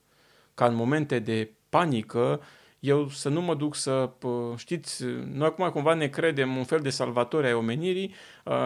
ca 0.54 0.66
în 0.66 0.76
momente 0.76 1.20
de 1.20 1.50
panică 1.70 2.42
eu 2.80 3.10
să 3.10 3.30
nu 3.30 3.42
mă 3.42 3.56
duc 3.56 3.76
să, 3.76 4.10
știți, 4.56 5.04
noi 5.32 5.48
acum 5.48 5.70
cumva 5.70 5.94
ne 5.94 6.08
credem 6.08 6.56
un 6.56 6.64
fel 6.64 6.80
de 6.80 6.90
salvatori 6.90 7.46
ai 7.46 7.54
omenirii 7.54 8.14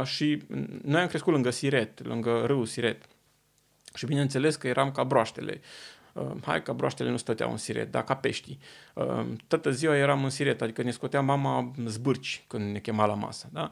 și 0.04 0.42
noi 0.82 1.02
am 1.02 1.08
crescut 1.08 1.34
lângă 1.34 1.50
Siret, 1.50 2.06
lângă 2.06 2.44
râul 2.46 2.66
Siret. 2.66 3.06
Și 3.94 4.06
bineînțeles 4.06 4.56
că 4.56 4.68
eram 4.68 4.92
ca 4.92 5.04
broaștele. 5.04 5.62
Hai 6.46 6.64
că 6.64 6.74
broaștele 6.74 7.10
nu 7.10 7.18
stăteau 7.18 7.52
în 7.52 7.58
siret, 7.58 7.92
dar 7.92 8.04
ca 8.04 8.16
peștii. 8.16 8.60
Toată 9.48 9.72
ziua 9.72 9.98
eram 9.98 10.24
în 10.24 10.30
siret, 10.30 10.62
adică 10.62 10.82
ne 10.82 10.92
scotea 10.92 11.22
mama 11.22 11.72
zbârci 11.86 12.44
când 12.48 12.72
ne 12.72 12.80
chema 12.80 13.06
la 13.06 13.14
masă. 13.14 13.50
Da? 13.52 13.70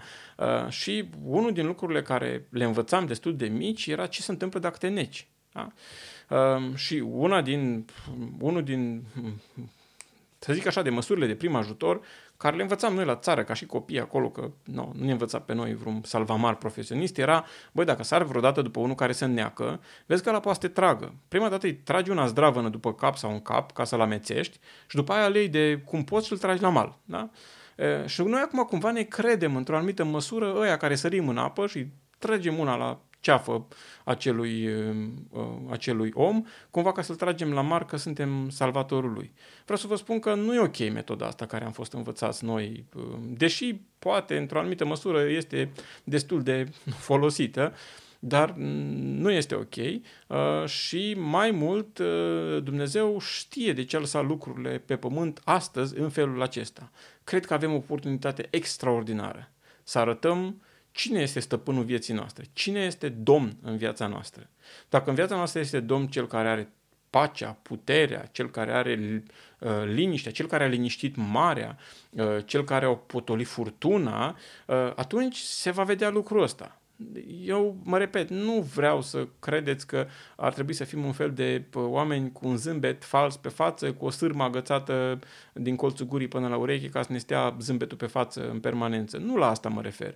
Și 0.69 1.09
unul 1.23 1.53
din 1.53 1.65
lucrurile 1.65 2.01
care 2.01 2.47
le 2.49 2.63
învățam 2.63 3.05
destul 3.05 3.35
de 3.35 3.47
mici 3.47 3.87
era 3.87 4.05
ce 4.07 4.21
se 4.21 4.31
întâmplă 4.31 4.59
dacă 4.59 4.77
te 4.77 4.87
neci. 4.87 5.27
Da? 5.51 5.71
Și 6.75 6.95
una 6.95 7.41
din, 7.41 7.85
unul 8.39 8.63
din 8.63 9.03
să 10.39 10.53
zic 10.53 10.65
așa, 10.65 10.81
de 10.81 10.89
măsurile 10.89 11.27
de 11.27 11.35
prim 11.35 11.55
ajutor, 11.55 12.01
care 12.37 12.55
le 12.55 12.61
învățam 12.61 12.93
noi 12.93 13.05
la 13.05 13.15
țară, 13.15 13.43
ca 13.43 13.53
și 13.53 13.65
copii 13.65 13.99
acolo, 13.99 14.29
că 14.29 14.51
nu, 14.63 14.91
nu 14.95 15.05
ne 15.05 15.11
învăța 15.11 15.39
pe 15.39 15.53
noi 15.53 15.75
vreun 15.75 16.01
salvamar 16.03 16.55
profesionist, 16.55 17.17
era, 17.17 17.45
băi, 17.71 17.85
dacă 17.85 18.03
sar 18.03 18.23
vreodată 18.23 18.61
după 18.61 18.79
unul 18.79 18.95
care 18.95 19.11
se 19.11 19.25
neacă, 19.25 19.81
vezi 20.05 20.23
că 20.23 20.31
la 20.31 20.39
poate 20.39 20.59
să 20.61 20.67
te 20.67 20.73
tragă. 20.73 21.13
Prima 21.27 21.49
dată 21.49 21.65
îi 21.65 21.73
tragi 21.73 22.11
una 22.11 22.25
zdravănă 22.25 22.69
după 22.69 22.93
cap 22.93 23.17
sau 23.17 23.31
în 23.31 23.41
cap, 23.41 23.71
ca 23.71 23.83
să-l 23.83 24.01
amețești, 24.01 24.59
și 24.87 24.95
după 24.95 25.13
aia 25.13 25.27
lei 25.27 25.47
de 25.47 25.81
cum 25.85 26.03
poți 26.03 26.25
și 26.25 26.31
îl 26.31 26.37
tragi 26.37 26.61
la 26.61 26.69
mal. 26.69 26.97
Da? 27.03 27.29
E, 27.75 28.07
și 28.07 28.21
noi 28.21 28.41
acum 28.45 28.63
cumva 28.63 28.91
ne 28.91 29.03
credem 29.03 29.55
într-o 29.55 29.75
anumită 29.75 30.03
măsură 30.03 30.53
ăia 30.57 30.77
care 30.77 30.95
sărim 30.95 31.27
în 31.27 31.37
apă 31.37 31.67
și 31.67 31.87
tragem 32.19 32.57
una 32.57 32.75
la 32.75 32.99
ceafă 33.25 33.67
acelui, 34.03 34.67
uh, 34.67 35.41
acelui 35.69 36.11
om, 36.13 36.43
cumva 36.71 36.91
ca 36.91 37.01
să-l 37.01 37.15
tragem 37.15 37.53
la 37.53 37.61
mar 37.61 37.85
că 37.85 37.97
suntem 37.97 38.49
salvatorul 38.49 39.11
lui. 39.11 39.33
Vreau 39.63 39.79
să 39.79 39.87
vă 39.87 39.95
spun 39.95 40.19
că 40.19 40.33
nu 40.33 40.53
e 40.53 40.59
ok 40.59 40.79
metoda 40.79 41.25
asta 41.25 41.45
care 41.45 41.65
am 41.65 41.71
fost 41.71 41.93
învățați 41.93 42.45
noi, 42.45 42.85
uh, 42.95 43.03
deși 43.37 43.75
poate 43.99 44.37
într-o 44.37 44.59
anumită 44.59 44.85
măsură 44.85 45.29
este 45.29 45.71
destul 46.03 46.41
de 46.41 46.69
folosită, 47.07 47.73
dar 48.19 48.53
nu 48.55 49.31
este 49.31 49.55
ok 49.55 49.75
uh, 49.75 50.65
și 50.65 51.15
mai 51.17 51.51
mult 51.51 51.97
uh, 51.97 52.63
Dumnezeu 52.63 53.19
știe 53.19 53.73
de 53.73 53.83
ce 53.83 53.95
a 53.95 53.99
lăsat 53.99 54.25
lucrurile 54.25 54.83
pe 54.85 54.95
pământ 54.95 55.41
astăzi 55.43 55.99
în 55.99 56.09
felul 56.09 56.41
acesta. 56.41 56.91
Cred 57.23 57.45
că 57.45 57.53
avem 57.53 57.71
o 57.71 57.75
oportunitate 57.75 58.47
extraordinară 58.49 59.51
să 59.83 59.99
arătăm 59.99 60.61
Cine 60.95 61.19
este 61.19 61.39
stăpânul 61.39 61.83
vieții 61.83 62.13
noastre? 62.13 62.45
Cine 62.53 62.79
este 62.79 63.09
domn 63.09 63.57
în 63.61 63.77
viața 63.77 64.07
noastră? 64.07 64.49
Dacă 64.89 65.09
în 65.09 65.15
viața 65.15 65.35
noastră 65.35 65.59
este 65.59 65.79
domn 65.79 66.07
cel 66.07 66.27
care 66.27 66.47
are 66.47 66.69
pacea, 67.09 67.57
puterea, 67.61 68.29
cel 68.31 68.49
care 68.49 68.71
are 68.71 69.23
uh, 69.59 69.69
liniștea, 69.85 70.31
cel 70.31 70.45
care 70.45 70.63
a 70.63 70.67
liniștit 70.67 71.15
marea, 71.15 71.77
uh, 72.09 72.37
cel 72.45 72.63
care 72.63 72.85
a 72.85 72.89
potolit 72.89 73.47
furtuna, 73.47 74.37
uh, 74.67 74.75
atunci 74.95 75.37
se 75.37 75.71
va 75.71 75.83
vedea 75.83 76.09
lucrul 76.09 76.41
ăsta. 76.41 76.81
Eu 77.41 77.77
mă 77.83 77.97
repet, 77.97 78.29
nu 78.29 78.61
vreau 78.61 79.01
să 79.01 79.27
credeți 79.39 79.87
că 79.87 80.07
ar 80.35 80.53
trebui 80.53 80.73
să 80.73 80.83
fim 80.83 81.05
un 81.05 81.11
fel 81.11 81.31
de 81.31 81.63
oameni 81.73 82.31
cu 82.31 82.47
un 82.47 82.57
zâmbet 82.57 83.03
fals 83.03 83.37
pe 83.37 83.49
față, 83.49 83.93
cu 83.93 84.05
o 84.05 84.09
sârmă 84.09 84.43
agățată 84.43 85.19
din 85.53 85.75
colțul 85.75 86.05
gurii 86.05 86.27
până 86.27 86.47
la 86.47 86.57
ureche 86.57 86.89
ca 86.89 87.01
să 87.01 87.11
ne 87.11 87.17
stea 87.17 87.55
zâmbetul 87.59 87.97
pe 87.97 88.05
față 88.05 88.49
în 88.49 88.59
permanență. 88.59 89.17
Nu 89.17 89.35
la 89.35 89.49
asta 89.49 89.69
mă 89.69 89.81
refer 89.81 90.15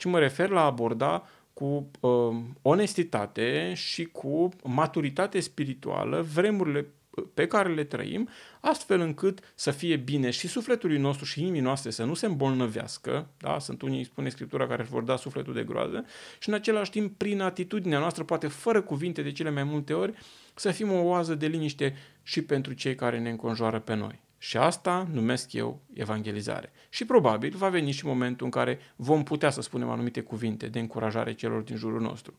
ci 0.00 0.04
mă 0.04 0.18
refer 0.18 0.48
la 0.48 0.64
aborda 0.64 1.28
cu 1.52 1.90
uh, 2.00 2.36
onestitate 2.62 3.72
și 3.74 4.04
cu 4.04 4.48
maturitate 4.64 5.40
spirituală 5.40 6.26
vremurile 6.34 6.86
pe 7.34 7.46
care 7.46 7.74
le 7.74 7.84
trăim, 7.84 8.28
astfel 8.60 9.00
încât 9.00 9.52
să 9.54 9.70
fie 9.70 9.96
bine 9.96 10.30
și 10.30 10.48
sufletului 10.48 10.98
nostru 10.98 11.24
și 11.24 11.40
inimii 11.40 11.60
noastre 11.60 11.90
să 11.90 12.04
nu 12.04 12.14
se 12.14 12.26
îmbolnăvească, 12.26 13.28
da? 13.36 13.58
sunt 13.58 13.82
unii, 13.82 14.04
spune 14.04 14.28
Scriptura, 14.28 14.66
care 14.66 14.82
își 14.82 14.90
vor 14.90 15.02
da 15.02 15.16
sufletul 15.16 15.54
de 15.54 15.62
groază, 15.62 16.04
și 16.38 16.48
în 16.48 16.54
același 16.54 16.90
timp, 16.90 17.18
prin 17.18 17.40
atitudinea 17.40 17.98
noastră, 17.98 18.24
poate 18.24 18.46
fără 18.46 18.82
cuvinte 18.82 19.22
de 19.22 19.32
cele 19.32 19.50
mai 19.50 19.64
multe 19.64 19.92
ori, 19.92 20.12
să 20.54 20.70
fim 20.70 20.92
o 20.92 21.02
oază 21.02 21.34
de 21.34 21.46
liniște 21.46 21.96
și 22.22 22.42
pentru 22.42 22.72
cei 22.72 22.94
care 22.94 23.18
ne 23.18 23.30
înconjoară 23.30 23.78
pe 23.78 23.94
noi. 23.94 24.20
Și 24.42 24.56
asta 24.56 25.08
numesc 25.12 25.52
eu 25.52 25.80
evangelizare. 25.92 26.72
Și 26.88 27.04
probabil 27.04 27.54
va 27.56 27.68
veni 27.68 27.90
și 27.90 28.06
momentul 28.06 28.44
în 28.44 28.52
care 28.52 28.78
vom 28.96 29.22
putea 29.22 29.50
să 29.50 29.60
spunem 29.60 29.88
anumite 29.88 30.20
cuvinte 30.20 30.66
de 30.66 30.78
încurajare 30.78 31.34
celor 31.34 31.62
din 31.62 31.76
jurul 31.76 32.00
nostru. 32.00 32.34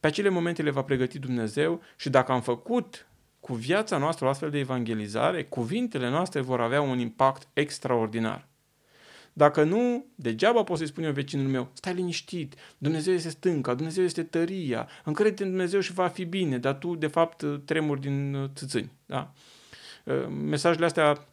Pe 0.00 0.06
acele 0.06 0.28
momente 0.28 0.62
le 0.62 0.70
va 0.70 0.82
pregăti 0.82 1.18
Dumnezeu 1.18 1.82
și 1.96 2.10
dacă 2.10 2.32
am 2.32 2.40
făcut 2.40 3.06
cu 3.40 3.54
viața 3.54 3.98
noastră 3.98 4.26
o 4.26 4.28
astfel 4.28 4.50
de 4.50 4.58
evangelizare, 4.58 5.44
cuvintele 5.44 6.08
noastre 6.08 6.40
vor 6.40 6.60
avea 6.60 6.80
un 6.80 6.98
impact 6.98 7.48
extraordinar. 7.52 8.48
Dacă 9.32 9.62
nu, 9.62 10.06
degeaba 10.14 10.62
pot 10.62 10.78
să-i 10.78 10.86
spun 10.86 11.04
eu 11.04 11.12
vecinul 11.12 11.48
meu, 11.48 11.70
stai 11.72 11.94
liniștit, 11.94 12.54
Dumnezeu 12.78 13.14
este 13.14 13.28
stânca, 13.28 13.74
Dumnezeu 13.74 14.04
este 14.04 14.22
tăria, 14.22 14.88
încrede 15.04 15.42
în 15.42 15.48
Dumnezeu 15.48 15.80
și 15.80 15.92
va 15.92 16.08
fi 16.08 16.24
bine, 16.24 16.58
dar 16.58 16.74
tu, 16.74 16.94
de 16.94 17.06
fapt, 17.06 17.44
tremuri 17.64 18.00
din 18.00 18.50
țâțâni. 18.54 18.92
Da? 19.06 19.32
Uh, 20.06 20.26
mesajele 20.28 20.84
astea 20.84 21.26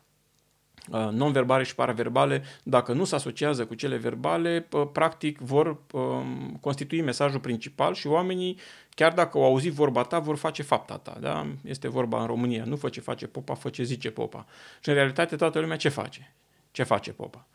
uh, 0.91 1.07
non-verbale 1.12 1.63
și 1.63 1.75
paraverbale, 1.75 2.43
dacă 2.63 2.93
nu 2.93 3.03
se 3.03 3.15
asociază 3.15 3.65
cu 3.65 3.73
cele 3.73 3.97
verbale, 3.97 4.67
uh, 4.71 4.88
practic 4.91 5.39
vor 5.39 5.77
um, 5.91 6.57
constitui 6.62 7.01
mesajul 7.01 7.39
principal 7.39 7.93
și 7.93 8.07
oamenii, 8.07 8.59
chiar 8.89 9.13
dacă 9.13 9.38
au 9.38 9.43
auzit 9.43 9.73
vorba 9.73 10.03
ta, 10.03 10.19
vor 10.19 10.36
face 10.36 10.63
fapta 10.63 10.97
ta. 10.97 11.17
Da? 11.19 11.47
Este 11.63 11.88
vorba 11.88 12.21
în 12.21 12.27
România, 12.27 12.63
nu 12.63 12.75
fă 12.75 12.89
ce 12.89 13.01
face 13.01 13.27
popa, 13.27 13.53
fă 13.53 13.69
ce 13.69 13.83
zice 13.83 14.12
popa. 14.12 14.45
Și 14.81 14.89
în 14.89 14.95
realitate 14.95 15.36
toată 15.36 15.59
lumea 15.59 15.77
ce 15.77 15.89
face? 15.89 16.33
Ce 16.71 16.83
face 16.83 17.12
popa? 17.12 17.47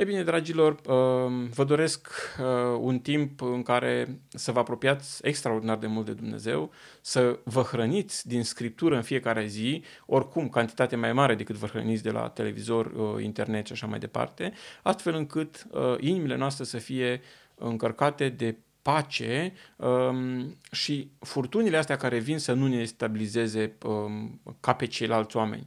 E 0.00 0.04
bine, 0.04 0.22
dragilor, 0.22 0.80
um, 0.86 1.46
vă 1.46 1.64
doresc 1.64 2.08
uh, 2.38 2.78
un 2.80 2.98
timp 2.98 3.42
în 3.42 3.62
care 3.62 4.20
să 4.28 4.52
vă 4.52 4.58
apropiați 4.58 5.26
extraordinar 5.26 5.78
de 5.78 5.86
mult 5.86 6.06
de 6.06 6.12
Dumnezeu, 6.12 6.70
să 7.00 7.38
vă 7.44 7.62
hrăniți 7.62 8.28
din 8.28 8.44
Scriptură 8.44 8.96
în 8.96 9.02
fiecare 9.02 9.46
zi, 9.46 9.84
oricum 10.06 10.48
cantitate 10.48 10.96
mai 10.96 11.12
mare 11.12 11.34
decât 11.34 11.56
vă 11.56 11.66
hrăniți 11.66 12.02
de 12.02 12.10
la 12.10 12.28
televizor, 12.28 12.86
uh, 12.86 13.22
internet 13.22 13.66
și 13.66 13.72
așa 13.72 13.86
mai 13.86 13.98
departe, 13.98 14.52
astfel 14.82 15.14
încât 15.14 15.66
uh, 15.70 15.94
inimile 15.98 16.36
noastre 16.36 16.64
să 16.64 16.78
fie 16.78 17.20
încărcate 17.54 18.28
de 18.28 18.56
pace 18.82 19.52
um, 19.76 20.56
și 20.72 21.10
furtunile 21.18 21.76
astea 21.76 21.96
care 21.96 22.18
vin 22.18 22.38
să 22.38 22.52
nu 22.52 22.66
ne 22.66 22.84
stabilizeze 22.84 23.76
um, 23.84 24.40
ca 24.60 24.74
pe 24.74 24.86
ceilalți 24.86 25.36
oameni. 25.36 25.66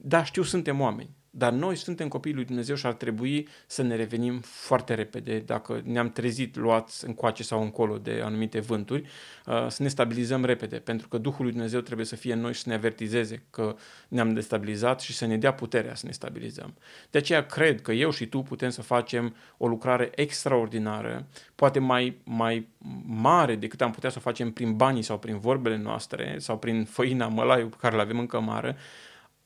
Da, 0.00 0.24
știu, 0.24 0.42
suntem 0.42 0.80
oameni, 0.80 1.10
Dar 1.34 1.52
noi 1.52 1.76
suntem 1.76 2.08
copiii 2.08 2.34
lui 2.34 2.44
Dumnezeu 2.44 2.74
și 2.74 2.86
ar 2.86 2.92
trebui 2.92 3.48
să 3.66 3.82
ne 3.82 3.96
revenim 3.96 4.40
foarte 4.40 4.94
repede 4.94 5.38
dacă 5.38 5.80
ne-am 5.84 6.10
trezit 6.10 6.56
luați 6.56 7.06
încoace 7.06 7.42
sau 7.42 7.62
încolo 7.62 7.98
de 7.98 8.20
anumite 8.24 8.60
vânturi, 8.60 9.02
uh, 9.46 9.66
să 9.68 9.82
ne 9.82 9.88
stabilizăm 9.88 10.44
repede, 10.44 10.76
pentru 10.76 11.08
că 11.08 11.18
Duhul 11.18 11.44
lui 11.44 11.52
Dumnezeu 11.52 11.80
trebuie 11.80 12.06
să 12.06 12.16
fie 12.16 12.32
în 12.32 12.40
noi 12.40 12.52
și 12.52 12.60
să 12.60 12.68
ne 12.68 12.74
avertizeze 12.74 13.42
că 13.50 13.76
ne-am 14.08 14.34
destabilizat 14.34 15.00
și 15.00 15.12
să 15.12 15.26
ne 15.26 15.36
dea 15.36 15.52
puterea 15.52 15.94
să 15.94 16.06
ne 16.06 16.12
stabilizăm. 16.12 16.74
De 17.10 17.18
aceea 17.18 17.46
cred 17.46 17.82
că 17.82 17.92
eu 17.92 18.10
și 18.10 18.26
tu 18.26 18.42
putem 18.42 18.70
să 18.70 18.82
facem 18.82 19.34
o 19.56 19.66
lucrare 19.66 20.10
extraordinară, 20.14 21.26
poate 21.54 21.78
mai, 21.78 22.16
mai 22.24 22.68
mare 23.06 23.56
decât 23.56 23.80
am 23.80 23.90
putea 23.90 24.10
să 24.10 24.16
o 24.18 24.20
facem 24.22 24.50
prin 24.50 24.76
banii 24.76 25.02
sau 25.02 25.18
prin 25.18 25.38
vorbele 25.38 25.76
noastre 25.76 26.34
sau 26.38 26.58
prin 26.58 26.84
făina 26.84 27.28
mălaiul 27.28 27.68
pe 27.68 27.76
care 27.80 27.96
le 27.96 28.02
avem 28.02 28.18
în 28.18 28.26
cămară, 28.26 28.76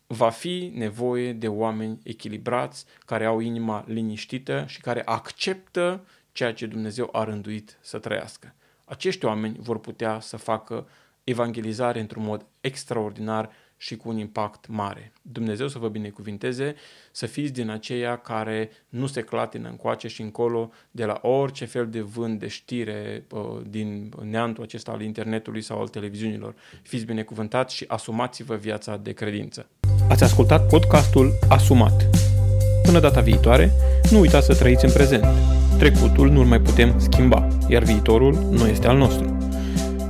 va 0.07 0.31
fi 0.31 0.73
nevoie 0.75 1.33
de 1.33 1.49
oameni 1.49 1.99
echilibrați, 2.03 2.85
care 3.05 3.25
au 3.25 3.41
inima 3.41 3.85
liniștită 3.87 4.65
și 4.67 4.81
care 4.81 5.03
acceptă 5.05 6.05
ceea 6.33 6.53
ce 6.53 6.67
Dumnezeu 6.67 7.09
a 7.13 7.25
rânduit 7.25 7.79
să 7.81 7.99
trăiască. 7.99 8.55
Acești 8.85 9.25
oameni 9.25 9.57
vor 9.61 9.79
putea 9.79 10.21
să 10.21 10.37
facă 10.37 10.89
evangelizare 11.25 12.01
într-un 12.01 12.23
mod 12.23 12.47
extraordinar 12.61 13.51
și 13.77 13.97
cu 13.97 14.09
un 14.09 14.19
impact 14.19 14.67
mare. 14.69 15.13
Dumnezeu 15.23 15.69
să 15.69 15.79
vă 15.79 15.89
binecuvinteze, 15.89 16.75
să 17.13 17.27
fiți 17.27 17.53
din 17.53 17.71
aceia 17.71 18.17
care 18.17 18.71
nu 18.89 19.07
se 19.07 19.21
clatină 19.21 19.69
încoace 19.69 20.09
și 20.09 20.23
încolo 20.23 20.71
de 20.91 21.05
la 21.05 21.19
orice 21.23 21.65
fel 21.65 21.89
de 21.89 22.01
vânt 22.01 22.39
de 22.39 22.49
știre 22.49 23.25
din 23.69 24.13
neantul 24.23 24.63
acesta 24.63 24.93
al 24.93 25.01
internetului 25.01 25.63
sau 25.63 25.81
al 25.81 25.89
televiziunilor. 25.89 26.55
Fiți 26.83 27.05
binecuvântați 27.05 27.75
și 27.75 27.85
asumați-vă 27.89 28.55
viața 28.55 28.97
de 28.97 29.13
credință. 29.13 29.69
Ați 30.09 30.23
ascultat 30.23 30.69
podcastul 30.69 31.33
Asumat. 31.49 32.07
Până 32.83 33.01
data 33.01 33.21
viitoare, 33.21 33.71
nu 34.11 34.19
uitați 34.19 34.47
să 34.47 34.55
trăiți 34.55 34.85
în 34.85 34.93
prezent. 34.93 35.25
Trecutul 35.79 36.31
nu-l 36.31 36.45
mai 36.45 36.61
putem 36.61 36.99
schimba, 37.01 37.49
iar 37.69 37.83
viitorul 37.83 38.35
nu 38.35 38.67
este 38.67 38.87
al 38.87 38.97
nostru. 38.97 39.46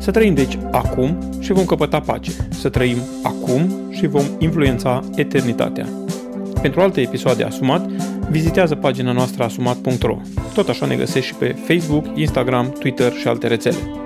Să 0.07 0.13
trăim 0.13 0.35
deci 0.35 0.59
acum 0.71 1.19
și 1.41 1.53
vom 1.53 1.65
căpăta 1.65 2.01
pace. 2.01 2.31
Să 2.49 2.69
trăim 2.69 2.97
acum 3.23 3.91
și 3.91 4.07
vom 4.07 4.25
influența 4.39 5.05
eternitatea. 5.15 5.87
Pentru 6.63 6.81
alte 6.81 7.01
episoade 7.01 7.45
Asumat, 7.45 7.87
vizitează 8.31 8.75
pagina 8.75 9.13
noastră 9.13 9.45
asumat.ro. 9.45 10.17
Tot 10.55 10.69
așa 10.69 10.87
ne 10.87 10.97
găsești 10.97 11.27
și 11.27 11.35
pe 11.35 11.57
Facebook, 11.67 12.07
Instagram, 12.15 12.71
Twitter 12.79 13.13
și 13.13 13.29
alte 13.29 13.47
rețele. 13.47 14.06